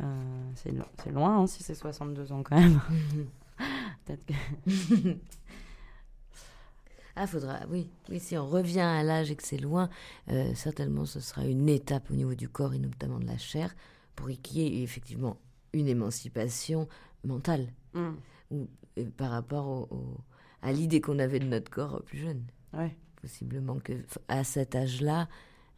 [0.00, 2.80] Euh, c'est lo- c'est loin hein, si c'est 62 ans quand même.
[4.06, 4.34] Peut-être que-
[7.14, 9.90] Ah, faudra, oui, oui, si on revient à l'âge et que c'est loin,
[10.30, 13.74] euh, certainement ce sera une étape au niveau du corps et notamment de la chair
[14.16, 15.36] pour qu'il y ait effectivement
[15.74, 16.88] une émancipation
[17.24, 18.10] mentale Mm.
[18.50, 20.20] ou, euh, par rapport au- au-
[20.62, 22.42] à l'idée qu'on avait de notre corps plus jeune.
[22.72, 22.96] Ouais.
[23.20, 23.92] Possiblement que
[24.28, 25.28] à cet âge-là,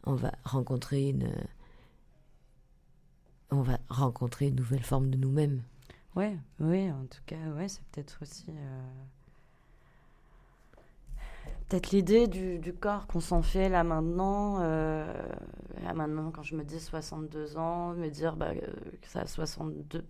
[0.05, 1.29] on va rencontrer une,
[3.51, 5.61] on va rencontrer une nouvelle forme de nous-mêmes.
[6.15, 8.45] Ouais, oui, en tout cas, ouais, c'est peut-être aussi.
[8.49, 8.81] euh,
[11.67, 14.59] Peut-être l'idée du, du corps qu'on s'en fait là maintenant.
[14.61, 15.11] euh,
[15.83, 18.61] Là maintenant, quand je me dis 62 ans, me dire bah, euh,
[19.01, 20.05] que ça a 62.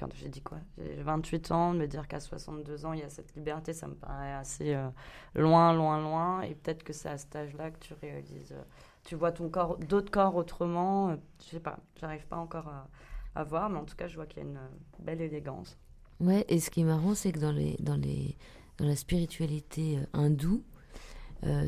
[0.00, 3.10] Quand j'ai dit quoi J'ai 28 ans, me dire qu'à 62 ans, il y a
[3.10, 4.88] cette liberté, ça me paraît assez euh,
[5.34, 6.40] loin, loin, loin.
[6.40, 8.52] Et peut-être que c'est à cet âge-là que tu réalises.
[8.52, 8.62] euh,
[9.04, 11.10] tu vois ton corps, d'autres corps autrement.
[11.10, 12.88] euh, je sais pas, j'arrive pas encore à,
[13.34, 14.68] à voir, mais en tout cas, je vois qu'il y a une euh,
[15.00, 15.76] belle élégance.
[16.18, 18.38] Ouais, et ce qui est marrant, c'est que dans, les, dans, les,
[18.78, 20.64] dans la spiritualité hindoue,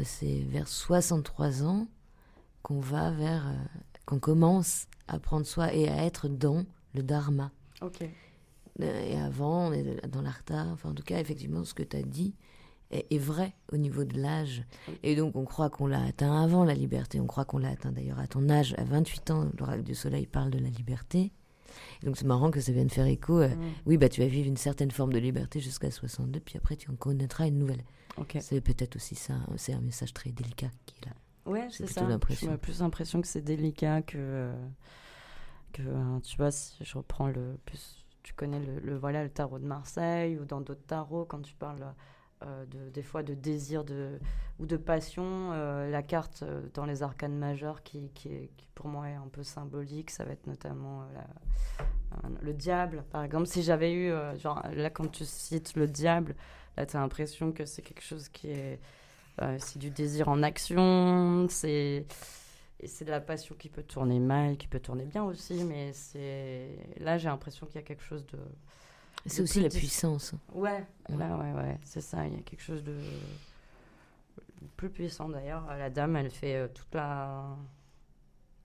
[0.05, 1.87] c'est vers 63 ans
[2.62, 3.45] qu'on va vers,
[4.05, 6.64] qu'on commence à prendre soi et à être dans
[6.95, 7.51] le dharma.
[7.81, 8.05] Ok.
[8.81, 10.67] Et avant, on est dans l'artha.
[10.73, 12.35] Enfin, en tout cas, effectivement, ce que tu as dit
[12.91, 14.65] est, est vrai au niveau de l'âge.
[15.03, 17.21] Et donc, on croit qu'on l'a atteint avant la liberté.
[17.21, 18.75] On croit qu'on l'a atteint d'ailleurs à ton âge.
[18.79, 21.33] À 28 ans, l'oracle du soleil parle de la liberté.
[22.03, 23.39] Et donc, c'est marrant que ça vienne faire écho.
[23.41, 23.61] euh, Mm.
[23.87, 26.91] oui, bah, tu vas vivre une certaine forme de liberté jusqu'à 62, puis après, tu
[26.91, 27.83] en connaîtras une nouvelle.
[28.41, 29.35] C'est peut-être aussi ça.
[29.35, 31.13] hein, C'est un message très délicat qui est là.
[31.47, 32.01] Ouais, c'est ça.
[32.51, 34.55] J'ai plus l'impression que c'est délicat que euh,
[35.73, 39.59] que euh, tu vois si je reprends le plus tu connais le, voilà le tarot
[39.59, 41.95] de Marseille ou dans d'autres tarots quand tu parles
[42.43, 43.85] euh, de des fois de désir
[44.59, 48.11] ou de passion euh, la carte euh, dans les arcanes majeures qui,
[48.75, 51.05] pour moi est un peu symbolique ça va être notamment
[52.43, 53.05] le diable.
[53.11, 56.35] Par exemple si j'avais eu genre là quand tu cites le diable
[56.77, 58.81] là tu as l'impression que c'est quelque chose qui est
[59.59, 62.07] c'est du désir en action, c'est
[62.83, 65.92] et c'est de la passion qui peut tourner mal, qui peut tourner bien aussi, mais
[65.92, 68.38] c'est là j'ai l'impression qu'il y a quelque chose de
[69.27, 70.35] C'est aussi la puissance.
[70.53, 71.16] ouais, Ouais.
[71.16, 72.97] là ouais ouais, c'est ça, il y a quelque chose de
[74.77, 75.66] plus puissant d'ailleurs.
[75.66, 77.57] La dame, elle fait euh, toute la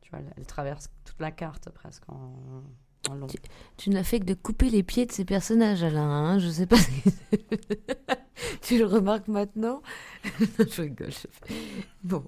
[0.02, 2.64] tu vois, elle, traverse toute la carte presque en,
[3.10, 3.28] en long.
[3.78, 6.02] Tu n'as fait que de couper les pieds de ces personnages, Alain.
[6.10, 6.78] Hein je sais pas.
[8.62, 9.82] tu le remarques maintenant?
[10.58, 11.12] Je rigole.
[11.12, 11.28] je-
[12.04, 12.24] Bon.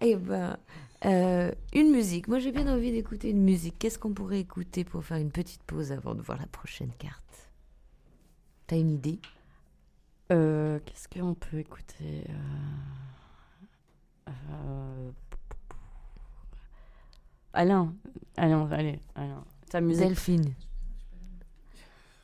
[0.00, 0.56] Eh ben,
[1.04, 2.28] euh, une musique.
[2.28, 3.78] Moi, j'ai bien envie d'écouter une musique.
[3.78, 7.50] Qu'est-ce qu'on pourrait écouter pour faire une petite pause avant de voir la prochaine carte?
[8.66, 9.18] T'as une idée?
[10.30, 12.24] Euh, Qu'est-ce qu'on peut écouter
[14.28, 15.10] euh,
[17.52, 17.92] Alain,
[18.36, 19.44] Alain, allez, Alain.
[19.68, 20.04] Ta musique.
[20.04, 20.54] Delphine.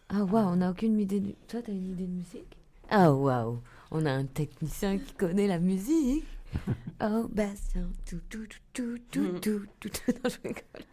[0.09, 1.21] Ah, waouh, on n'a aucune idée.
[1.21, 1.35] De...
[1.49, 2.57] Toi, t'as une idée de musique?
[2.89, 3.61] Ah, waouh,
[3.91, 6.25] on a un technicien qui connaît la musique.
[7.01, 9.41] Oh, Bastien, tout, tout, tout, tout, tout, mm.
[9.41, 9.91] tout, tout.
[10.13, 10.85] Non, je rigole.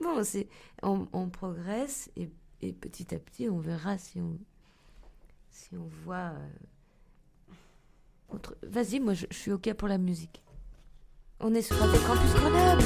[0.00, 0.48] Bon, c'est,
[0.82, 2.30] on, progresse et,
[2.72, 4.38] petit à petit, on verra si on,
[5.50, 6.32] si on voit.
[8.32, 8.38] Euh.
[8.62, 10.42] Vas-y, moi, je, suis OK pour la musique.
[11.40, 12.84] On est sur Radio Campus Grenoble.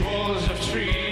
[0.00, 1.05] Walls of trees,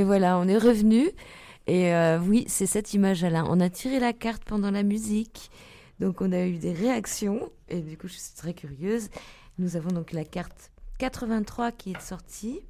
[0.00, 1.10] et- voilà, on est revenu.
[1.66, 3.44] Et euh, oui, c'est cette image-là.
[3.48, 5.50] On a tiré la carte pendant la musique.
[6.00, 7.50] Donc on a eu des réactions.
[7.68, 9.08] Et du coup, je suis très curieuse.
[9.58, 12.60] Nous avons donc la carte 83 qui est sortie.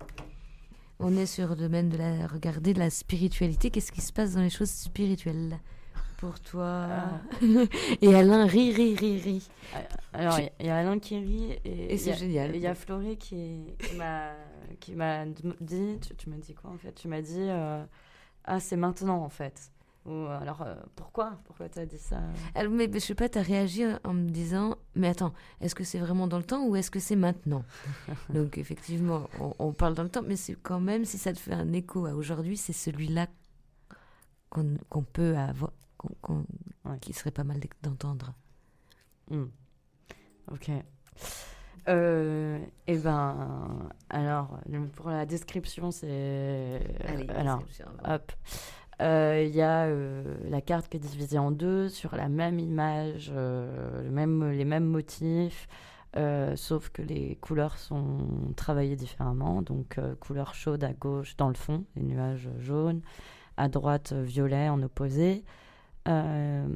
[0.99, 3.71] On est sur le domaine de la regarder de la spiritualité.
[3.71, 5.59] Qu'est-ce qui se passe dans les choses spirituelles
[6.17, 6.89] pour toi
[8.03, 9.49] Et Alain rit, rit, rit, rit.
[10.13, 12.53] Alors, il y, a Alain qui rit et Et c'est génial.
[12.53, 14.33] et Il y a Florie qui, qui m'a
[14.81, 15.25] qui m'a
[15.61, 16.93] dit, tu, tu m'as dit quoi en fait?
[16.93, 17.85] Tu m'as dit, euh,
[18.45, 19.71] ah c'est maintenant en fait.
[20.07, 21.39] Ou alors, euh, pourquoi?
[21.45, 22.21] Pourquoi tu as dit ça?
[22.55, 25.85] Alors, mais je sais pas, tu as réagi en me disant, mais attends, est-ce que
[25.85, 27.63] c'est vraiment dans le temps ou est-ce que c'est maintenant?
[28.33, 31.39] Donc effectivement, on, on parle dans le temps, mais c'est quand même, si ça te
[31.39, 33.27] fait un écho à aujourd'hui, c'est celui-là
[34.49, 36.47] qu'on peut avoir, qu'on- qu'on-
[36.87, 36.99] Ouais.
[37.01, 38.33] qui serait pas mal d'entendre.
[39.31, 39.47] Hmm.
[40.51, 40.71] Ok.
[41.89, 44.59] Euh, eh ben, alors,
[44.95, 46.81] pour la description, c'est.
[47.35, 47.63] alors,
[48.05, 48.33] hop.
[49.01, 52.59] Euh, Il y a euh, la carte qui est divisée en deux sur la même
[52.59, 55.69] image, euh, le même, les mêmes motifs,
[56.17, 59.63] euh, sauf que les couleurs sont travaillées différemment.
[59.63, 63.03] Donc, euh, couleur chaude à gauche dans le fond, les nuages jaunes,
[63.57, 65.45] à droite euh, violet en opposé.
[66.09, 66.67] Euh,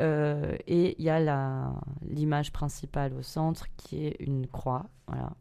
[0.00, 5.32] euh, et il y a l'image principale au centre qui est une croix, voilà,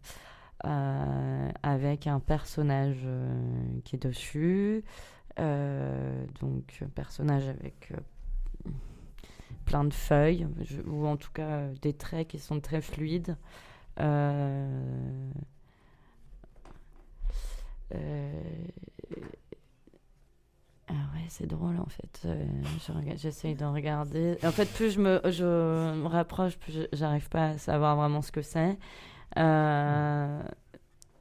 [0.63, 3.07] Euh, avec un personnage
[3.84, 4.84] qui est dessus.
[5.38, 7.93] Donc, un personnage avec
[9.65, 10.47] plein de feuilles,
[10.86, 13.36] ou en tout cas des traits qui sont très fluides.
[20.91, 22.21] Euh, euh, ah ouais, c'est drôle en fait.
[22.25, 22.45] Euh,
[22.79, 24.37] je J'essaye de regarder.
[24.43, 25.43] En fait, plus je me, je
[25.95, 28.77] me rapproche, plus je- j'arrive pas à savoir vraiment ce que c'est.
[29.37, 30.41] Euh,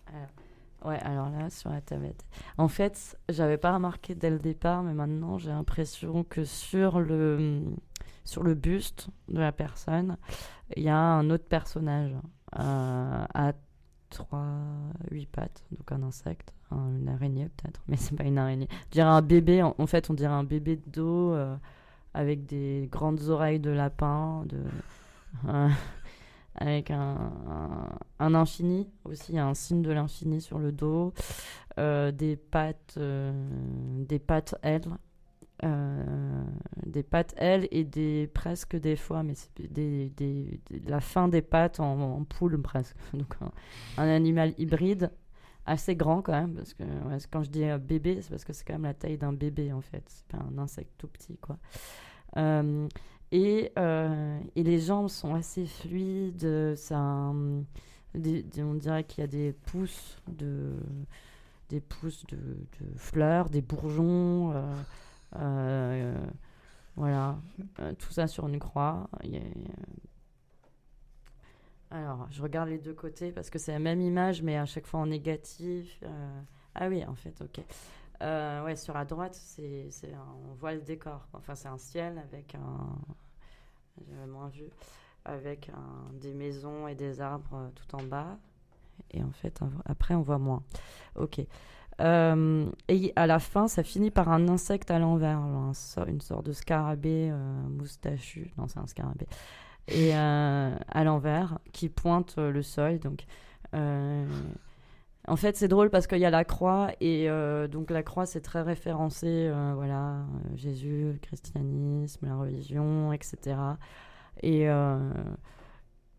[0.07, 0.29] alors,
[0.85, 2.25] ouais, alors là, sur la tablette.
[2.59, 7.63] En fait, j'avais pas remarqué dès le départ, mais maintenant j'ai l'impression que sur le,
[8.25, 10.17] sur le buste de la personne,
[10.77, 12.13] il y a un autre personnage
[12.59, 13.53] euh, à
[14.11, 14.45] 3,
[15.11, 18.69] 8 pattes, donc un insecte, un- une araignée peut-être, mais c'est pas une araignée.
[18.89, 21.57] Je dirais un bébé, en, fait, on dirait un bébé de dos euh,
[22.15, 24.59] avec des grandes oreilles de lapin, de,
[26.57, 27.89] avec un, un,
[28.19, 31.13] un infini aussi, un signe de l'infini sur le dos,
[31.79, 33.33] euh, des pattes, euh,
[34.09, 34.83] des pattes ailes.
[35.65, 36.45] Euh,
[36.87, 41.29] des pattes ailes et des presque des fois mais c'est des, des- des- la fin
[41.29, 42.97] des pattes en, en poule presque.
[43.15, 43.35] Donc
[43.99, 45.11] un, animal hybride
[45.67, 46.83] assez grand quand même parce que
[47.31, 49.73] quand je dis euh, bébé c'est parce que c'est quand même la taille d'un bébé
[49.73, 50.03] en fait.
[50.09, 51.59] C'est pas un insecte tout petit quoi.
[52.37, 52.89] Euh,
[53.33, 53.73] et,
[54.57, 60.73] et les jambes sont assez fluides ça on dirait qu'il y a des pousses de
[61.69, 62.39] des pousses de,
[62.97, 64.53] fleurs des bourgeons
[66.97, 67.39] voilà
[67.81, 69.09] Euh, tout ça sur une croix
[71.91, 74.87] alors, je regarde les deux côtés parce que c'est la même image, mais à chaque
[74.87, 75.99] fois en négatif.
[76.05, 76.41] euh,
[76.75, 77.65] Ah oui, en fait, ok.
[78.23, 79.89] Euh, ouais, sur la droite, c'est,
[80.51, 81.27] on voit le décor.
[81.33, 82.97] Enfin, c'est un ciel avec un.
[84.29, 84.65] Moins vu.
[85.25, 88.39] Avec un- des maisons et des arbres euh, tout en bas.
[89.13, 90.63] Et en fait, après, on voit moins.
[91.17, 91.41] Ok.
[92.01, 95.41] Euh, et à la fin, ça finit par un insecte à l'envers,
[96.07, 98.53] une sorte de scarabée euh, moustachu.
[98.57, 99.27] Non, c'est un scarabée
[99.89, 103.01] et euh, à l'envers qui pointe euh, le sol.
[103.01, 103.25] Donc,
[103.73, 107.29] en fait, c'est drôle parce qu'il y a la croix et
[107.71, 110.25] donc la croix c'est très référencé, voilà,
[110.57, 113.57] Jésus, le christianisme, la religion, etc.
[114.43, 114.67] Et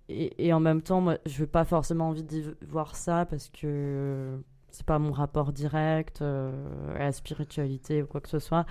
[0.09, 3.49] et, et en même temps, moi, je n'ai pas forcément envie d'y voir ça parce
[3.49, 4.37] que
[4.71, 6.51] c'est pas mon rapport direct euh,
[6.95, 8.65] à la spiritualité ou quoi que ce soit.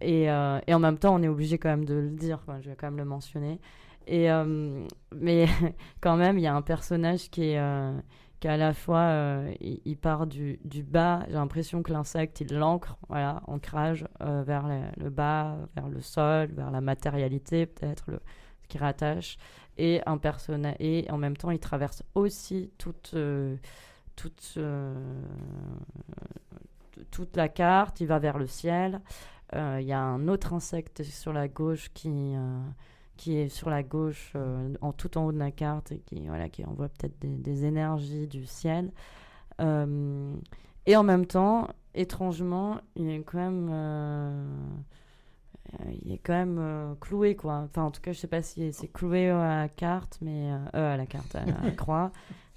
[0.00, 2.70] Et, euh, et en même temps, on est obligé quand même de le dire, je
[2.70, 3.60] vais quand même le mentionner.
[4.06, 5.46] Et, euh, mais
[6.00, 7.92] quand même, il y a un personnage qui est,
[8.40, 12.98] qui à la fois, il, part du, du bas, j'ai l'impression que l'insecte, il l'ancre,
[13.08, 14.66] voilà, ancrage vers
[14.96, 18.10] le, bas, vers le sol, vers la matérialité peut-être,
[18.62, 19.38] ce qui rattache.
[19.78, 23.14] Et, un personnage, et en même temps, il traverse aussi toute,
[24.16, 24.94] toute, euh,
[27.10, 29.00] toute la carte, il va vers le ciel.
[29.54, 32.60] Euh, Il y a un autre insecte sur la gauche qui, euh,
[33.16, 36.26] qui est sur la gauche, euh, en tout en haut de la carte, et qui,
[36.26, 38.90] voilà, qui envoie peut-être des, des énergies du ciel.
[39.60, 40.34] Euh,
[40.86, 44.44] et en même temps, étrangement, il est quand même, euh,
[46.02, 47.58] il est quand même cloué, quoi.
[47.64, 50.96] Enfin, en tout cas, je sais pas si c'est cloué à la carte, mais à
[50.96, 52.12] la carte, à la croix.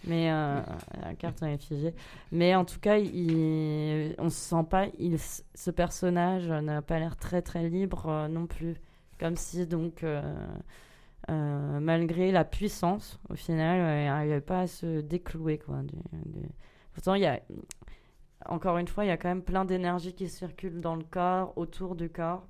[0.08, 0.62] Mais euh,
[1.02, 1.94] la carte est figée.
[2.32, 4.88] Mais en tout cas, il, on se sent pas.
[5.00, 8.76] Il, ce personnage n'a pas l'air très très libre euh, non plus.
[9.20, 10.22] Comme si donc, euh,
[11.30, 15.82] euh, malgré la puissance, au final, il n'arrivait pas à se déclouer quoi.
[15.82, 15.96] du-
[16.32, 16.48] du-
[16.94, 17.40] Pourtant, il y a
[18.46, 21.54] encore une fois, il y a quand même plein d'énergie qui circule dans le corps,
[21.58, 22.46] autour du corps.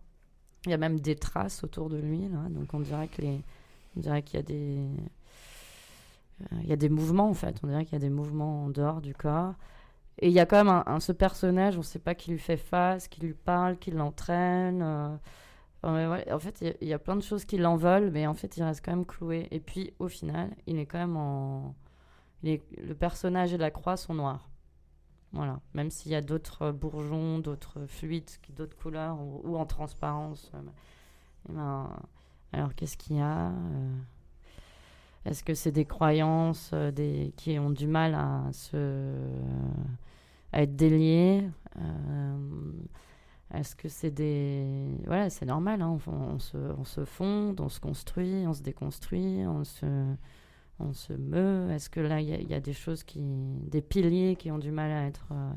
[0.65, 2.49] Il y a même des traces autour de lui, là.
[2.49, 3.39] Donc on dirait que les,
[3.95, 4.79] on dirait qu'il y a des,
[6.61, 7.59] il y a des mouvements en fait.
[7.63, 9.53] On dirait qu'il y a des mouvements en dehors du corps.
[10.19, 12.39] Et il y a quand même un, ce personnage, on ne sait pas qui lui
[12.39, 14.81] fait face, qui lui parle, qui l'entraîne.
[14.81, 15.15] euh.
[15.83, 18.83] En fait, il y a- plein de choses qui l'envolent, mais en fait, il reste
[18.83, 19.47] quand même cloué.
[19.51, 21.75] Et puis, au final, il est quand même en,
[22.43, 24.49] le personnage et la croix sont noirs.
[25.33, 25.59] Voilà.
[25.73, 30.51] Même s'il y a d'autres bourgeons, d'autres fluides, d'autres couleurs ou, en transparence.
[30.55, 30.59] euh,
[31.49, 31.89] eh ben,
[32.53, 33.95] alors, qu'est-ce qu'il y a euh,
[35.25, 36.91] Est-ce que c'est des croyances euh,
[37.35, 39.13] qui ont du mal à, se,
[40.53, 41.49] à être déliées
[41.79, 42.71] Euh,
[43.53, 44.87] Est-ce que c'est des...
[45.05, 49.45] Voilà, c'est normal, hein, on, se, on se fonde, on se construit, on se déconstruit,
[49.45, 49.85] on se
[50.79, 53.19] on se meut Est-ce que là, il y, a- il y a des choses qui.
[53.19, 55.51] des piliers qui ont du mal à être euh,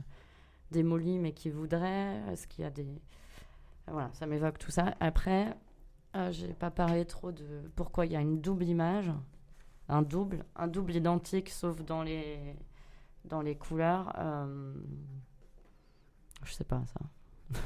[0.71, 2.21] démolis, mais qui voudraient?
[2.33, 2.87] Est-ce qu'il y a des.
[3.87, 4.95] Voilà, ça m'évoque tout ça.
[4.99, 5.55] Après,
[6.17, 7.45] euh, j'ai pas parlé trop de
[7.77, 9.11] pourquoi il y a une double image,
[9.91, 12.57] un double, un double identique, sauf dans les,
[13.25, 14.13] dans les couleurs.
[14.19, 14.75] euh,
[16.45, 17.01] Je sais pas ça.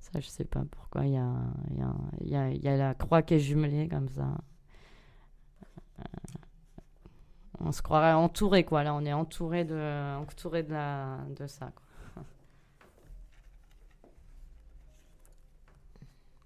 [0.00, 1.32] ça, je sais pas pourquoi il y a,
[2.20, 4.28] y, a, y, a, la croix qui est jumelée comme ça.
[7.60, 8.82] On se croirait entouré, quoi.
[8.84, 11.70] Là, on est entouré de, entouré de, la, de ça.
[11.74, 12.24] Quoi.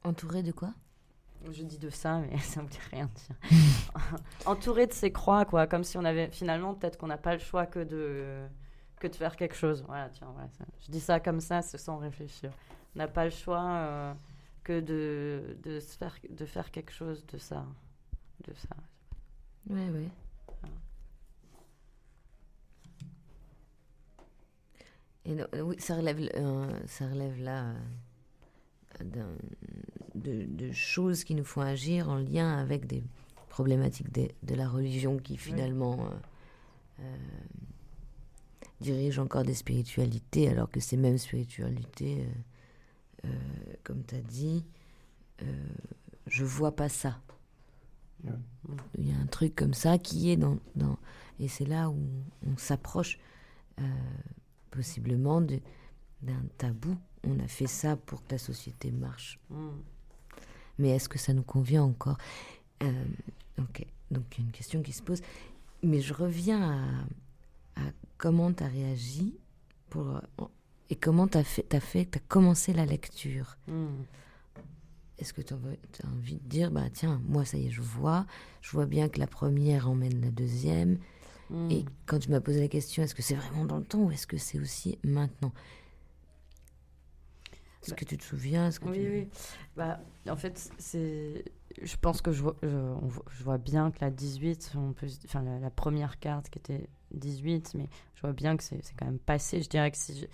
[0.04, 0.74] Entouré de quoi?
[1.50, 3.36] Je dis de ça, mais ça ne veut rien dire.
[4.46, 5.66] entouré de ces croix, quoi.
[5.66, 8.46] Comme si on avait, finalement, peut-être qu'on n'a pas le choix que de,
[8.98, 9.82] que de faire quelque chose.
[9.86, 12.50] Voilà, tiens, voilà, ça- je dis ça comme ça, sans réfléchir.
[12.94, 14.14] On n'a pas le choix euh,
[14.64, 17.64] que de, de, se faire, de faire quelque chose de ça.
[18.46, 18.76] De ça.
[19.68, 20.08] Ouais, ouais.
[25.24, 27.74] Et non, euh, oui, ça relève, euh, ça relève là
[29.00, 29.36] euh, d'un-
[30.22, 33.02] de, de choses qui nous font agir en lien avec des
[33.50, 37.16] problématiques de, de la religion qui finalement euh, euh,
[38.80, 42.26] dirigent encore des spiritualités, alors que ces mêmes spiritualités,
[43.26, 43.28] euh,
[43.84, 44.64] comme tu as dit,
[46.26, 47.20] je vois pas ça.
[48.98, 50.58] Il y a un truc comme ça qui est dans...
[50.76, 50.98] dans
[51.38, 51.98] et c'est là où
[52.46, 53.18] on s'approche
[54.70, 56.96] possiblement d'un tabou.
[57.24, 59.38] On a fait ça pour que la société marche.
[59.48, 59.68] Mm.
[60.80, 62.18] Mais est-ce que ça nous convient encore?
[62.82, 63.04] Euh,
[63.60, 65.20] Ok, donc il y a une question qui se pose.
[65.82, 66.62] Mais je reviens
[67.76, 67.84] à, à
[68.18, 69.34] comment tu as réagi
[69.88, 70.20] pour,
[70.88, 73.56] et comment tu as fait, fait, t'as commencé la lecture.
[73.68, 73.86] Mm.
[75.18, 78.24] Est-ce que tu as envie de dire, bah tiens, moi ça y est, je vois,
[78.62, 80.98] je vois bien que la première emmène la deuxième.
[81.50, 81.70] Mm.
[81.70, 84.10] Et quand tu m'as posé la question, est-ce que c'est vraiment dans le temps ou
[84.10, 85.52] est-ce que c'est aussi maintenant?
[87.82, 88.70] Est-ce Bah, que tu te souviens?
[88.70, 89.28] Que Oui, tu- oui.
[89.76, 91.44] Bah, en fait, c'est.
[91.80, 94.92] Je pense que je vois, je, on voit- je vois bien que la 18, on
[94.92, 98.82] peut, enfin, la, la première carte qui était 18, mais je vois bien que c'est
[98.84, 99.62] c'est quand même passé.
[99.62, 100.18] Je dirais que si.
[100.20, 100.26] je-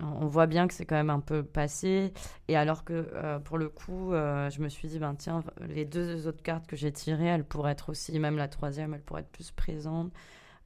[0.00, 2.12] On voit bien que c'est quand même un peu passé.
[2.48, 5.84] Et alors que, euh, pour le coup, euh, je me suis dit, ben tiens, les
[5.84, 9.20] deux autres cartes que j'ai tirées, elles pourraient être aussi, même la troisième, elle pourrait
[9.22, 10.12] être plus présente.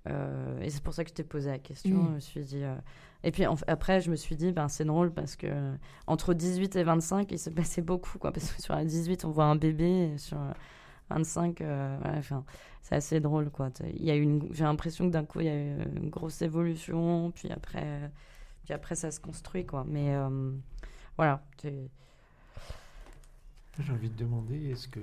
[0.06, 1.96] Euh, et c'est pour ça que je t'ai posé la question.
[1.96, 2.06] Mm.
[2.08, 2.62] Je me suis dit.
[2.62, 2.76] euh,
[3.24, 5.72] Et puis en- après, je me suis dit, ben, c'est drôle parce que
[6.06, 8.18] entre 18 et 25, il s'est passé beaucoup.
[8.18, 10.12] Quoi, parce que sur la 18, on voit un bébé.
[10.14, 10.52] Et sur euh,
[11.10, 12.44] 25, euh, voilà, enfin,
[12.82, 13.50] c'est assez drôle.
[13.50, 13.70] Quoi.
[13.94, 16.10] Il y a eu une- J'ai l'impression que d'un coup, il y a eu une
[16.10, 17.32] grosse évolution.
[17.32, 18.10] Puis après,
[18.64, 19.66] puis après ça se construit.
[19.66, 19.84] Quoi.
[19.86, 20.52] Mais euh,
[21.16, 21.42] voilà.
[23.80, 25.00] J'ai envie de demander, est-ce que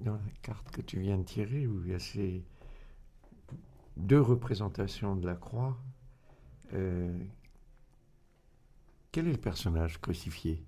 [0.00, 2.42] dans la carte que tu viens de tirer, où il y a ces
[3.98, 5.76] deux représentations de la croix,
[6.72, 7.18] euh,
[9.12, 10.64] quel est le personnage crucifié?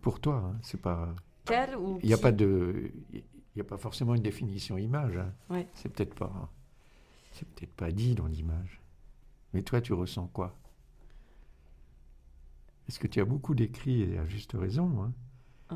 [0.00, 1.14] Pour toi, hein, c'est pas.
[1.44, 2.92] Quel ou Il n'y a pas de,
[3.54, 5.16] il a pas forcément une définition image.
[5.16, 5.32] hein.
[5.50, 5.68] Ouais.
[5.74, 6.50] C'est peut-être pas,
[7.32, 8.80] c'est peut-être pas dit dans l'image.
[9.52, 10.56] Mais toi, tu ressens quoi?
[12.88, 15.12] Est-ce que tu as beaucoup décrit et à juste raison hein,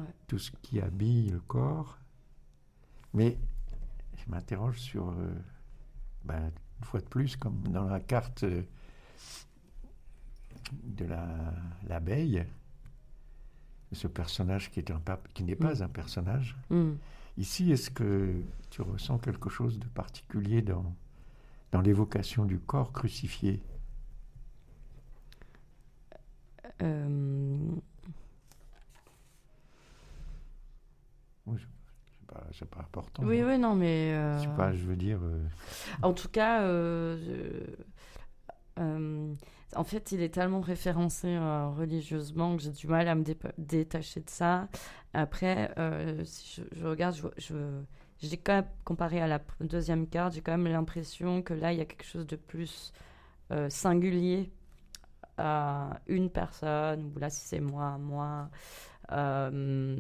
[0.00, 0.06] Ouais.
[0.26, 1.98] tout ce qui habille le corps?
[3.14, 3.38] Mais
[4.16, 5.32] je m'interroge sur, euh,
[6.28, 8.62] ben, une fois de plus, comme dans la carte euh,
[10.84, 11.54] de la-
[11.88, 12.44] l'abeille,
[13.92, 16.92] ce personnage qui est un pape, qui n'est pas un personnage, Hmm.
[17.38, 20.92] Ici, est-ce que tu ressens quelque chose de particulier dans,
[21.70, 23.62] dans l'évocation du corps crucifié?
[26.82, 27.58] Euh,
[31.46, 31.77] Oui, je- C'est
[32.28, 33.22] pas, c'est pas important.
[33.24, 33.46] oui, hein.
[33.48, 34.12] oui, non, mais.
[34.14, 35.18] euh, C'est pas, je veux dire.
[35.22, 35.42] euh,
[36.02, 37.16] En tout cas, euh,
[38.78, 39.34] euh,
[39.74, 41.36] en fait, il est tellement référencé
[41.76, 43.24] religieusement que j'ai du mal à me
[43.58, 44.68] détacher de ça.
[45.14, 45.70] Après,
[46.24, 47.82] si je, je regarde, je, je-
[48.20, 51.78] j'ai quand même, comparé à la deuxième carte, j'ai quand même l'impression que là, il
[51.78, 52.92] y a quelque chose de plus
[53.68, 54.50] singulier
[56.06, 58.48] une personne, ou là, si c'est moi, moi.
[59.12, 59.96] euh,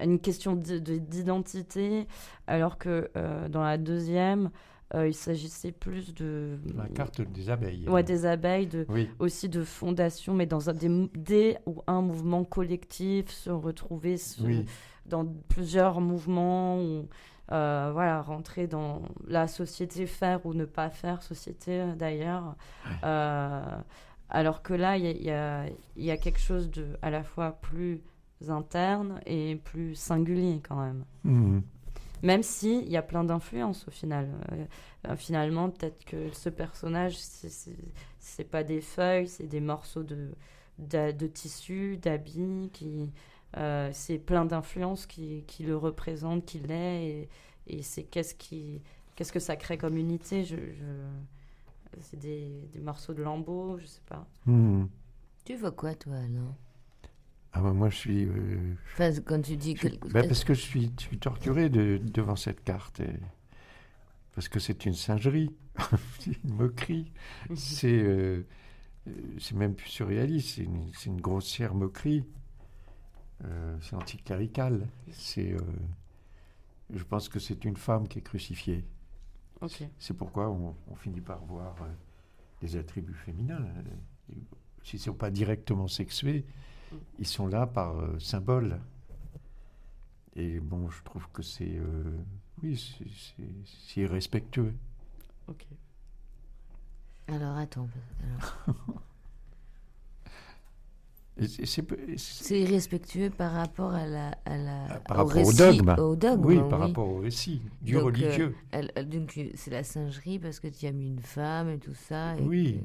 [0.00, 2.06] une question d'i- de- d'identité,
[2.46, 4.50] alors que euh, dans la deuxième,
[4.94, 6.56] euh, il s'agissait plus de.
[6.76, 7.88] la carte des abeilles.
[7.88, 12.00] Ouais, des abeilles, de, Oui, aussi de fondation, mais dans un, des, des ou un
[12.00, 14.64] mouvement collectif, se retrouver se- oui.
[15.06, 17.08] dans plusieurs mouvements, ou
[17.50, 22.54] euh, voilà, rentrer dans la société, faire ou ne pas faire société euh, d'ailleurs.
[23.04, 23.62] Euh,
[24.30, 25.66] alors que là, il y a,
[25.96, 28.02] y y quelque chose de à la fois plus
[28.48, 31.04] interne et plus singulier quand même.
[31.24, 31.62] Mhm.
[32.22, 34.28] Même si il y a plein d'influences au final.
[34.52, 34.64] Euh,
[35.08, 37.76] euh, finalement, peut-être que ce personnage, c'est-
[38.50, 40.32] pas des feuilles, c'est des morceaux de,
[41.28, 43.12] tissu, d'habits, qui
[43.56, 47.28] euh, c'est plein d'influences qui, qui le représentent, qui l'est, et,
[47.66, 48.82] et c'est qu'est-ce qui
[49.16, 50.44] qu'est-ce que ça crée comme unité?
[50.44, 51.37] Je, je-
[52.00, 54.26] c'est des, des morceaux de lambeaux, je sais pas.
[54.46, 54.88] Mhm.
[55.44, 56.54] Tu vois quoi, toi, Alain?
[57.52, 58.24] Ah, bah, moi, je suis.
[58.24, 59.88] euh, Enfin, quand tu dis que.
[60.12, 63.00] bah, parce que je suis, je suis torturé de- devant cette carte.
[63.00, 63.20] et-
[64.34, 65.50] parce que c'est une singerie,
[66.20, 67.10] c'est une moquerie.
[67.56, 68.46] C'est euh,
[69.08, 70.60] euh, c'est même plus surréaliste,
[70.94, 72.24] c'est une, grossière moquerie.
[73.44, 74.88] Euh, c'est anticlérical.
[75.10, 75.60] C'est, euh,
[76.92, 78.84] je pense que c'est une femme qui est crucifiée.
[79.98, 81.86] C'est pourquoi on, on finit par voir euh,
[82.60, 83.62] des attributs féminins.
[84.30, 84.34] Euh,
[84.82, 86.46] S'ils ne sont pas directement sexués,
[87.18, 88.80] ils sont là par euh, symbole.
[90.36, 92.16] Et bon, je trouve que c'est euh,
[92.62, 92.76] oui,
[93.36, 94.74] c'est- irrespectueux.
[95.48, 95.66] Ok.
[97.26, 97.88] Alors, attends.
[98.22, 98.76] alors,
[101.46, 104.28] c'est- irrespectueux par rapport à la.
[104.44, 105.94] À la Ah, par au rapport au récit, dogme.
[105.98, 106.68] Au dogme, oui, oui.
[106.70, 108.56] par rapport au récit du Donc, euh, religieux.
[108.72, 111.94] Elle- donc, euh, c'est la singerie parce que tu as mis une femme et tout
[111.94, 112.36] ça.
[112.36, 112.80] et Oui.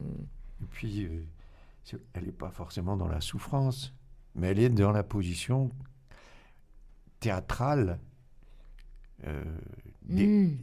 [0.59, 3.93] que- Et puis, euh, elle n'est pas forcément dans la souffrance,
[4.35, 5.71] mais elle est dans la position
[7.19, 7.99] théâtrale.
[9.25, 9.41] euh,
[10.01, 10.57] des- Hmm.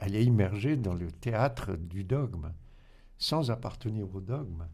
[0.00, 2.50] Elle est immergée dans le théâtre du dogme,
[3.16, 4.66] sans appartenir au dogme.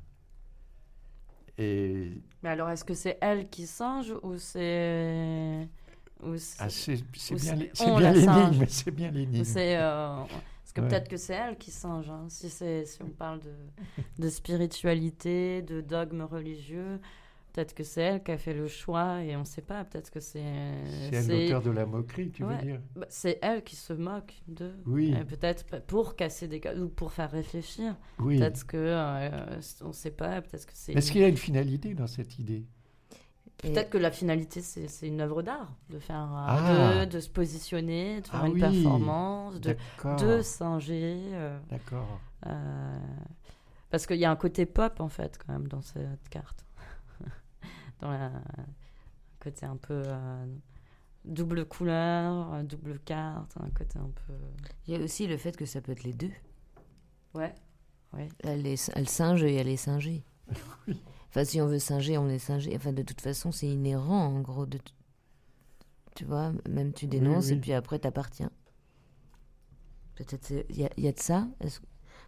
[1.58, 5.68] Et Mais alors, est-ce que c'est elle qui singe ou c'est.
[6.58, 6.96] Ah, c'est
[7.34, 7.54] bien,
[8.12, 9.44] l'énigme, c'est bien l'énigme.
[9.44, 10.16] c'est, euh,
[10.62, 10.88] Parce que Ouais.
[10.88, 12.08] peut-être que c'est elle qui singe.
[12.10, 12.26] hein.
[12.28, 13.54] Si, si on parle de,
[14.18, 17.00] de spiritualité, de dogme religieux,
[17.56, 19.82] peut-être que c'est elle qui a fait le choix et on ne sait pas.
[19.84, 20.44] Peut-être que c'est.
[21.10, 22.54] C'est elle l'auteur de la moquerie, tu Ouais.
[22.56, 24.72] veux dire bah, c'est elle qui se moque de.
[24.84, 27.96] Oui, Et Peut-être pour casser des cas ou pour faire réfléchir.
[28.18, 28.38] oui.
[28.38, 30.42] Peut-être que euh, on ne sait pas.
[30.42, 30.92] Peut-être que c'est.
[30.92, 32.64] Est-ce qu'il y a une finalité dans cette idée?
[33.62, 37.06] Peut-être que la finalité, c'est une œuvre d'art, de faire, euh, Ah.
[37.06, 38.60] de, de se positionner, de faire Ah une oui.
[38.60, 39.74] performance, de,
[40.42, 41.22] singer.
[41.32, 42.20] euh, D'accord.
[42.46, 42.98] euh,
[43.90, 46.66] parce qu'il y a un côté pop, en fait, quand même, dans cette carte.
[48.00, 48.32] Dans la un
[49.40, 50.46] côté un peu euh,
[51.24, 54.34] double couleur, euh, double carte, un côté un peu.
[54.86, 56.32] Il y a aussi le fait que ça peut être les deux.
[57.34, 57.54] Ouais.
[58.12, 58.28] Ouais.
[58.40, 60.24] Elle, est, elle singe et elle est singée.
[60.88, 61.00] Oui.
[61.28, 62.74] Enfin, si on veut singer, on est singé.
[62.76, 64.64] Enfin, de toute façon, c'est inhérent, en gros.
[64.64, 64.92] De t-
[66.14, 67.54] Tu vois, même tu dénonces oui.
[67.54, 68.50] et puis après, t'appartiens.
[70.14, 71.46] Peut-être il y, a- il y a de ça?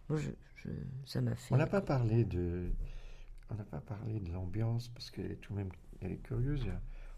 [0.09, 0.69] Moi, je, je-
[1.05, 1.55] ça m'a fait.
[1.55, 2.71] On n'a pas parlé de,
[3.49, 5.69] on n'a pas parlé de l'ambiance parce qu'elle est tout de même,
[6.01, 6.65] elle est curieuse.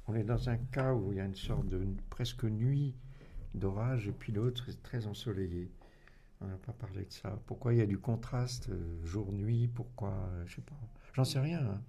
[0.07, 2.95] On est dans un cas où il y a une sorte de presque nuit
[3.53, 5.71] d'orage et puis l'autre est très ensoleillé.
[6.41, 7.39] On n'a pas parlé de ça.
[7.45, 9.67] Pourquoi il y a du contraste euh, jour-nuit?
[9.67, 10.75] Pourquoi euh, Je sais pas.
[11.13, 11.59] J'en sais rien.
[11.65, 11.81] hein.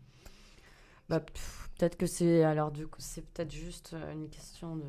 [1.08, 4.84] Bah, peut-être que c'est alors du coup c'est peut-être juste euh, une question de,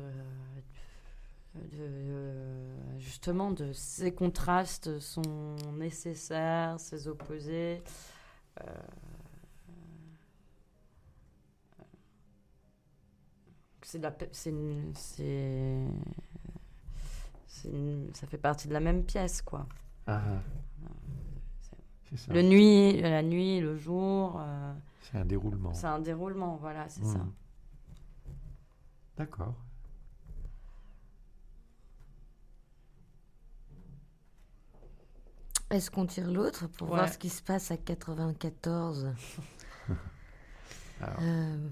[1.54, 7.82] de justement de ces contrastes sont nécessaires, ces opposés.
[13.84, 14.54] c'est de la c'est
[18.12, 19.66] ça fait partie de la même pièce quoi.
[20.06, 20.40] Ah, ah.
[22.16, 22.32] ça.
[22.32, 25.72] le nuit la nuit le jour euh, c'est un déroulement.
[25.72, 27.18] c'est un déroulement voilà c'est ça.
[27.18, 27.32] Mmh.
[29.16, 29.54] D'accord.
[35.70, 39.12] Est-ce qu'on tire l'autre pour voir ce qui se passe à 94
[41.00, 41.18] Alors.
[41.22, 41.68] Euh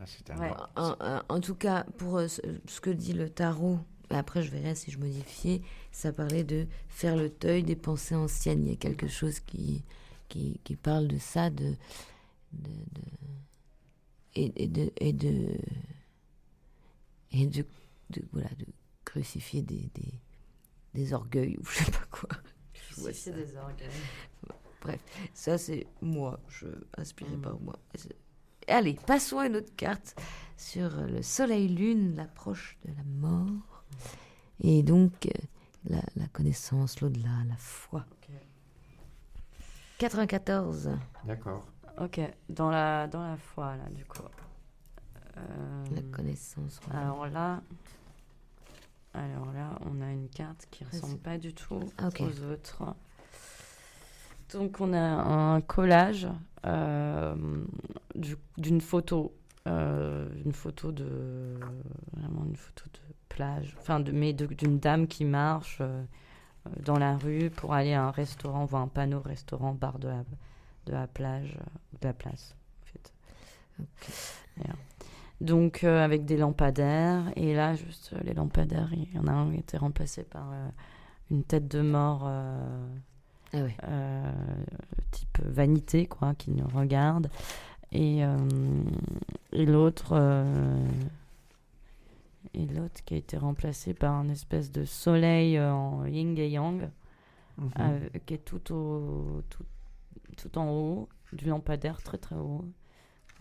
[0.00, 0.48] ah, c'est un Ouais.
[0.48, 1.24] noir.
[1.28, 3.78] en, tout cas, pour euh, ce, ce que dit le tarot,
[4.10, 5.60] après je verrai si je modifiais,
[5.92, 8.64] ça parlait de faire le deuil des pensées anciennes.
[8.66, 9.84] Il y a quelque chose qui,
[10.28, 11.74] qui, qui parle de ça, de,
[12.52, 13.02] de, de-
[14.34, 15.58] et, et de et de
[17.32, 17.64] et de,
[18.10, 18.66] de- voilà de
[19.04, 20.14] crucifier des, des,
[20.94, 22.28] des orgueils ou je sais pas quoi.
[23.12, 23.30] Ça.
[23.32, 23.90] des organes.
[24.80, 25.00] Bref,
[25.34, 27.40] ça c'est moi, je inspiré Mm.
[27.42, 27.78] par moi.
[28.68, 30.14] Allez, passons à une autre carte
[30.56, 33.84] sur le soleil-lune, l'approche de la mort.
[34.60, 35.30] Et donc, euh,
[35.88, 38.04] la, la connaissance, l'au-delà, la foi.
[39.98, 40.90] 94,
[41.24, 41.66] D'accord.
[42.00, 44.22] Ok, dans la, dans la foi, là, du coup.
[45.36, 46.80] Euh, la connaissance.
[46.92, 47.60] alors là,
[49.14, 52.82] alors là, on a une carte qui ressemble pas du tout Ah, aux autres.
[54.52, 56.26] Donc on a un collage
[58.56, 59.34] d'une photo,
[59.66, 61.58] euh, une photo de
[62.12, 66.02] vraiment une photo de plage, enfin de mais d'une dame qui marche euh,
[66.66, 69.98] euh, dans la rue pour aller à un restaurant, on voit un panneau restaurant bar
[69.98, 70.24] de la
[70.86, 73.12] de la plage, euh, de la place en fait.
[75.40, 79.32] Donc euh, avec des lampadaires et là juste euh, les lampadaires, il y en a
[79.32, 80.68] un qui était remplacé par euh,
[81.30, 82.28] une tête de mort.
[83.52, 84.32] Ah euh,
[85.10, 87.30] type vanité, quoi, qui nous regarde.
[87.92, 88.36] Et, euh,
[89.52, 90.10] et l'autre.
[90.12, 90.86] euh,
[92.54, 96.88] et l'autre qui a été remplacé par un espèce de soleil en yin et yang,
[97.58, 97.70] Mhm.
[97.80, 99.64] euh, qui est tout, au, tout,
[100.36, 102.64] tout en haut, du lampadaire très très haut.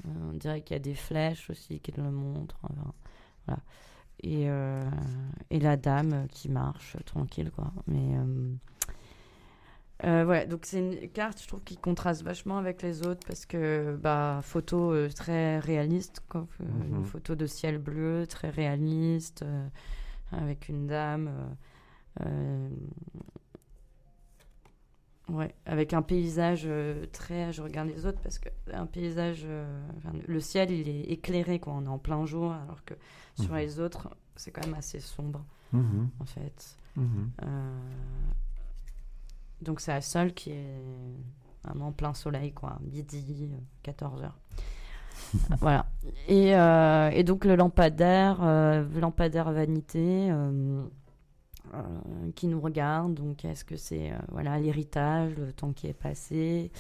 [0.05, 2.57] Euh, on dirait qu'il y a des flèches aussi qui le montrent.
[2.63, 2.93] enfin,
[3.45, 3.61] voilà.
[4.23, 4.89] Et, euh,
[5.51, 7.71] et la dame qui marche tranquille, quoi.
[7.87, 8.17] Mais.
[10.03, 13.95] Euh, donc c'est une carte, je trouve, qui contraste vachement avec les autres parce que,
[14.01, 16.21] bah, photo euh, très réaliste.
[16.35, 16.97] Euh, Mhm.
[16.99, 19.43] Une photo de ciel bleu, très réaliste,
[20.31, 21.29] avec une dame.
[25.29, 26.67] ouais, avec un paysage
[27.11, 27.51] très.
[27.53, 29.45] Je regarde les autres parce que un paysage.
[29.97, 31.73] enfin, le ciel, il est éclairé, quoi.
[31.73, 32.93] On est en plein jour, alors que
[33.35, 33.57] sur Mhm.
[33.59, 35.43] les autres, c'est quand même assez sombre,
[35.73, 36.09] Mhm.
[36.19, 36.77] en fait.
[39.61, 40.81] Donc c'est la seule qui est
[41.63, 43.51] vraiment plein soleil, quoi, midi,
[43.83, 44.31] 14h.
[45.59, 45.85] voilà.
[46.27, 50.83] Et, euh, et donc le lampadaire, euh, lampadaire vanité, euh,
[52.35, 53.13] qui nous regarde.
[53.13, 56.71] Donc est-ce que c'est voilà l'héritage, le temps qui est passé,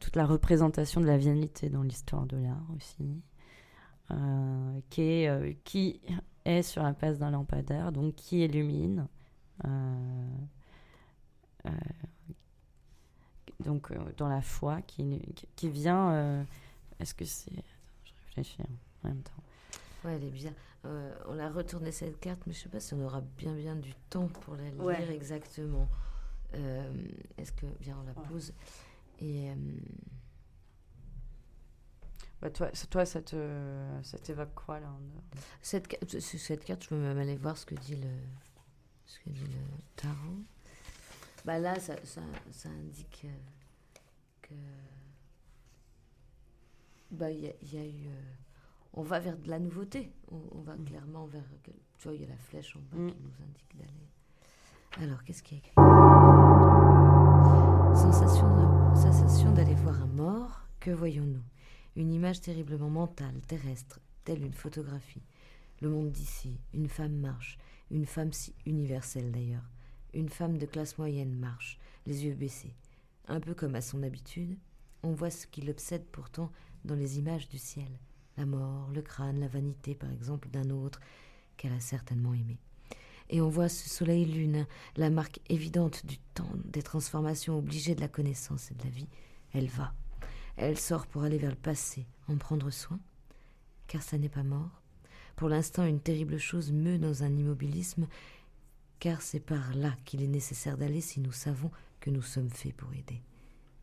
[0.00, 3.22] toute la représentation de la vanité dans l'histoire de l'art aussi,
[4.90, 6.00] qui est qui
[6.44, 9.06] est sur la place d'un lampadaire, donc qui illumine.
[9.64, 10.28] Euh,
[11.66, 11.70] euh,
[13.60, 16.12] donc euh, dans la foi qui, qui- qui vient.
[16.12, 16.44] euh,
[17.00, 17.50] Est-ce que c'est.
[17.52, 17.64] Attends,
[18.04, 18.72] je réfléchis hein,
[19.04, 19.32] en même temps.
[20.04, 20.52] Ouais, elle est bizarre.
[20.84, 23.74] Euh, on a retourné cette carte, mais je sais pas si on aura bien bien
[23.74, 25.12] du temps pour la lire Ouais.
[25.14, 25.88] exactement.
[26.54, 26.92] Euh,
[27.36, 28.28] Est-ce que viens on la Ouais.
[28.28, 28.52] pose
[29.20, 29.54] et euh,
[32.40, 35.00] Bah, toi, ça- toi, ça te, ça t'évoque quoi là en-
[35.60, 38.08] cette, cette carte, je peux même aller voir ce que dit le
[39.08, 39.58] ce que dit le
[39.96, 40.42] tarot.
[41.44, 42.20] Bah là, ça, ça,
[42.52, 43.98] ça indique euh,
[44.42, 44.54] que
[47.10, 48.20] bah il y, a- il y a eu euh,
[48.92, 50.12] on va vers de la nouveauté.
[50.30, 50.84] On, on va Mm.
[50.84, 51.72] clairement vers tu
[52.04, 53.10] vois il y a la flèche en bas Mm.
[53.10, 55.04] qui nous indique d'aller.
[55.10, 55.74] Alors qu'est-ce qu'il y a écrit?
[57.96, 60.60] Sensation sensation d'aller voir un mort.
[60.80, 61.42] Que voyons-nous?
[61.96, 65.22] Une image terriblement mentale, terrestre, telle une photographie.
[65.80, 67.58] Le monde d'ici, une femme marche,
[67.90, 69.68] une femme si universelle d'ailleurs.
[70.14, 72.74] Une femme de classe moyenne marche, les yeux baissés.
[73.26, 74.56] Un peu comme à son habitude,
[75.02, 76.50] on voit ce qui l'obsède pourtant
[76.84, 78.00] dans les images du ciel.
[78.36, 81.00] La mort, le crâne, la vanité par exemple d'un autre
[81.56, 82.58] qu'elle a certainement aimé.
[83.30, 84.66] Et on voit ce soleil-lune,
[84.96, 89.08] la marque évidente du temps, des transformations obligées de la connaissance et de la vie.
[89.52, 89.92] Elle va.
[90.56, 92.98] Elle sort pour aller vers le passé, en prendre soin.
[93.86, 94.82] Car ça n'est pas mort.
[95.38, 98.08] Pour l'instant, une terrible chose meut dans un immobilisme,
[98.98, 101.70] car c'est par là qu'il est nécessaire d'aller si nous savons
[102.00, 103.22] que nous sommes faits pour aider.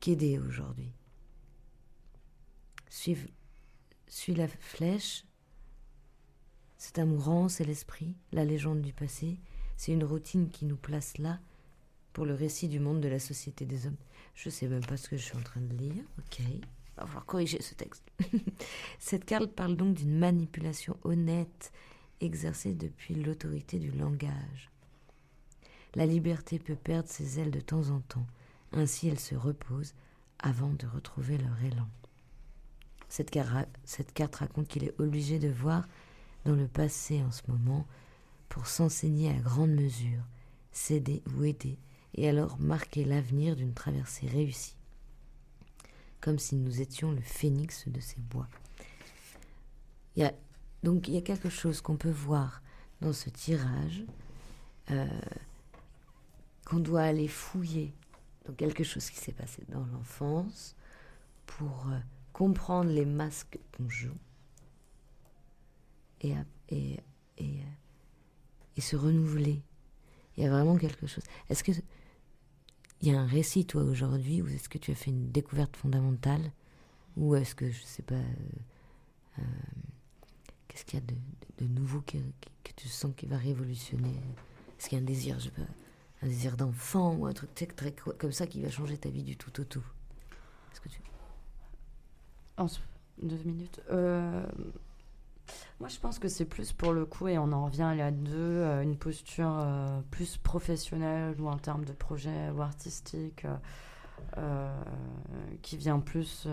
[0.02, 0.92] Qu'aider aujourd'hui?
[2.90, 3.30] Suive,
[4.06, 5.24] suis la flèche.
[6.78, 9.40] C'est un mourant, c'est l'esprit, la légende du passé.
[9.78, 11.40] C'est une routine qui nous place là
[12.12, 13.96] pour le récit du monde de la société des hommes.
[14.34, 16.04] Je sais même pas ce que je suis en train de lire.
[16.20, 16.42] Ok.
[16.98, 18.04] Va corriger ce texte.
[19.00, 21.72] Cette carte parle donc d'une manipulation honnête
[22.22, 24.72] exercée depuis l'autorité du langage.
[25.96, 28.28] La liberté peut perdre ses ailes de temps en temps.
[28.72, 29.94] Ainsi, elles se reposent
[30.40, 31.88] avant de retrouver leur élan.
[33.08, 33.32] Cette
[34.14, 35.88] carte raconte qu'il est obligé de voir
[36.44, 37.86] dans le passé en ce moment
[38.50, 40.24] pour s'enseigner à grande mesure,
[40.72, 41.78] s'aider ou aider,
[42.14, 44.76] et alors marquer l'avenir d'une traversée réussie,
[46.22, 48.48] comme si nous étions le phénix de ces bois.
[50.16, 50.34] Il y a,
[50.84, 52.62] donc il y a quelque chose qu'on peut voir
[53.02, 54.04] dans ce tirage,
[54.92, 55.08] euh,
[56.66, 57.94] qu'on doit aller fouiller
[58.46, 60.76] dans quelque chose qui s'est passé dans l'enfance
[61.46, 62.00] pour euh,
[62.34, 64.18] comprendre les masques qu'on joue
[66.22, 66.34] et,
[66.70, 67.00] et,
[67.38, 67.64] et, euh,
[68.78, 69.62] et se renouveler.
[70.38, 71.24] Il y a vraiment quelque chose.
[71.50, 71.72] Est-ce que
[73.06, 75.76] il y a un récit, toi, aujourd'hui, ou est-ce que tu as fait une découverte
[75.76, 76.52] fondamentale
[77.18, 78.24] Ou est-ce que, je sais pas, euh,
[79.40, 79.42] euh,
[80.68, 82.18] qu'est-ce qu'il y a de, nouveau que,
[82.76, 84.10] tu sens qui va révolutionner?
[84.80, 85.52] Est-ce qu'il y a un désir, je sais
[86.24, 89.10] un désir d'enfant ou un truc très, très co- comme ça qui va changer ta
[89.10, 89.84] vie du tout au tout?
[90.82, 91.00] Que tu...
[92.58, 92.68] En
[93.22, 93.82] deux minutes.
[93.92, 94.46] Euh,
[95.80, 98.12] moi, je pense que c'est plus pour le coup, et on en revient à la
[98.12, 103.46] deux, euh, une posture euh, plus professionnelle ou en termes de projet ou artistique,
[104.38, 104.82] euh,
[105.62, 106.48] qui vient plus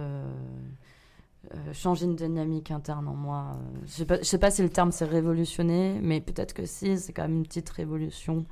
[1.72, 3.58] changer une dynamique interne en moi.
[3.84, 7.12] Je sais pas, sais pas si le terme c'est révolutionner, mais peut-être que si, c'est
[7.12, 8.46] quand même une petite révolution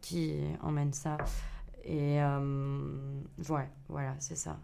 [0.00, 1.18] qui emmène ça.
[1.84, 2.18] Et
[3.48, 4.58] ouais, voilà, c'est ça.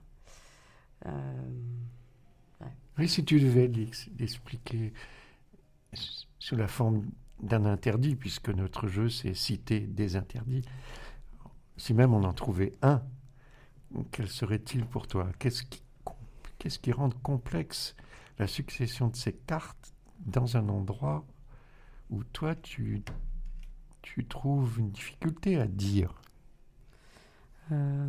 [2.99, 4.93] Oui, si tu devais l'ex- l'expliquer
[5.93, 7.07] sous la forme
[7.41, 10.65] d'un interdit, puisque notre jeu, c'est citer des interdits.
[11.77, 13.03] Si même on en trouvait un,
[14.11, 15.31] quel serait-il pour toi?
[15.39, 15.63] Qu'est-ce
[16.79, 17.95] qui, rend complexe
[18.39, 19.95] la succession de ces cartes
[20.27, 21.25] dans un endroit
[22.11, 23.03] où toi, tu,
[24.03, 26.21] tu trouves une difficulté à dire?
[27.71, 28.09] Euh,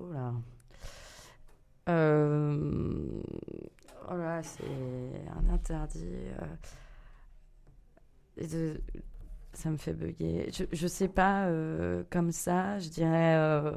[0.00, 0.32] Oh là.
[1.88, 3.20] Euh,
[4.10, 4.64] oh là, c'est
[5.36, 6.04] un interdit.
[8.36, 8.80] euh, de-
[9.54, 10.50] ça me fait bugger.
[10.52, 13.72] Je, je sais pas, euh, comme ça, je dirais euh,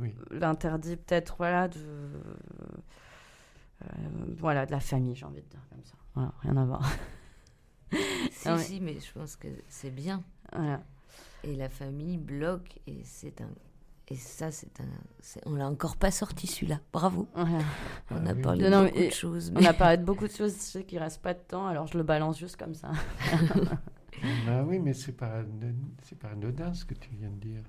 [0.00, 0.14] Oui.
[0.30, 1.78] l'interdit peut-être, voilà, de.
[3.82, 3.86] euh,
[4.38, 5.94] voilà, de la famille, j'ai envie de dire comme ça.
[6.14, 6.90] Voilà, rien à voir.
[8.32, 8.62] Si, Ah ouais.
[8.62, 10.24] si, mais je pense que c'est bien.
[10.54, 10.82] Voilà.
[11.44, 13.50] Et la famille bloque, et c'est un...
[14.12, 14.84] Et ça, c'est un...
[15.46, 16.80] On l'a encore pas sorti, celui-là.
[16.92, 17.26] Bravo.
[17.34, 17.58] Voilà.
[18.10, 19.52] On Ah a parlé Non, de beaucoup de choses.
[19.56, 21.66] On mais- a parlé de beaucoup de choses, je sais qu'il reste pas de temps,
[21.66, 22.90] alors je le balance juste comme ça.
[24.46, 25.42] Ah oui, mais c'est pas,
[26.02, 27.62] c'est pas anodin ce que tu viens de dire.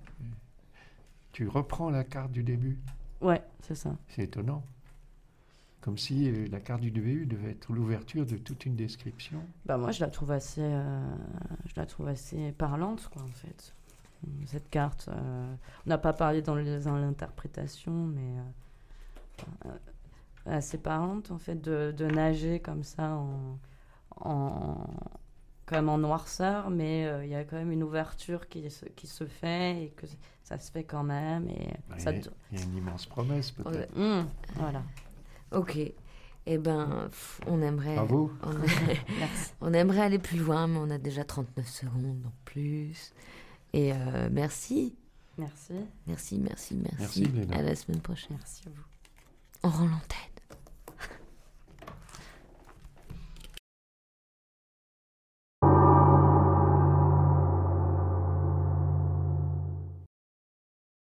[1.31, 2.79] Tu reprends la carte du début.
[3.21, 3.95] Ouais, c'est ça.
[4.09, 4.63] C'est étonnant.
[5.81, 9.41] Comme si euh, la carte du début devait être l'ouverture de toute une description.
[9.65, 11.01] Bah moi je la trouve assez, euh,
[11.65, 13.73] je la trouve assez parlante quoi en fait.
[14.45, 15.55] Cette carte, euh,
[15.85, 22.05] on n'a pas parlé dans l'interprétation, mais euh, euh, assez parlante en fait de, de
[22.05, 23.57] nager comme ça en,
[24.17, 24.87] en
[25.65, 29.07] comme en noirceur, mais euh, il y a quand même une ouverture qui se, qui
[29.07, 30.05] se fait et que
[30.43, 32.11] ça se fait quand même et Bah, ça.
[32.11, 33.95] il, y a, il y a une immense promesse peut-être.
[33.97, 34.83] Mmh, voilà.
[35.53, 35.77] Ok.
[36.45, 37.95] Eh ben, pff, on aimerait...
[37.95, 38.29] Bravo.
[38.43, 38.49] On,
[39.19, 39.53] Merci.
[39.61, 43.13] on aimerait aller plus loin, mais on a déjà 39 secondes en plus.
[43.73, 44.95] Et euh, merci.
[45.37, 45.73] Merci.
[46.07, 46.95] Merci, merci, merci.
[46.99, 47.57] Merci, Léna.
[47.57, 48.37] À la semaine prochaine.
[48.37, 48.83] Merci à vous.
[49.63, 50.32] On rend l'antenne.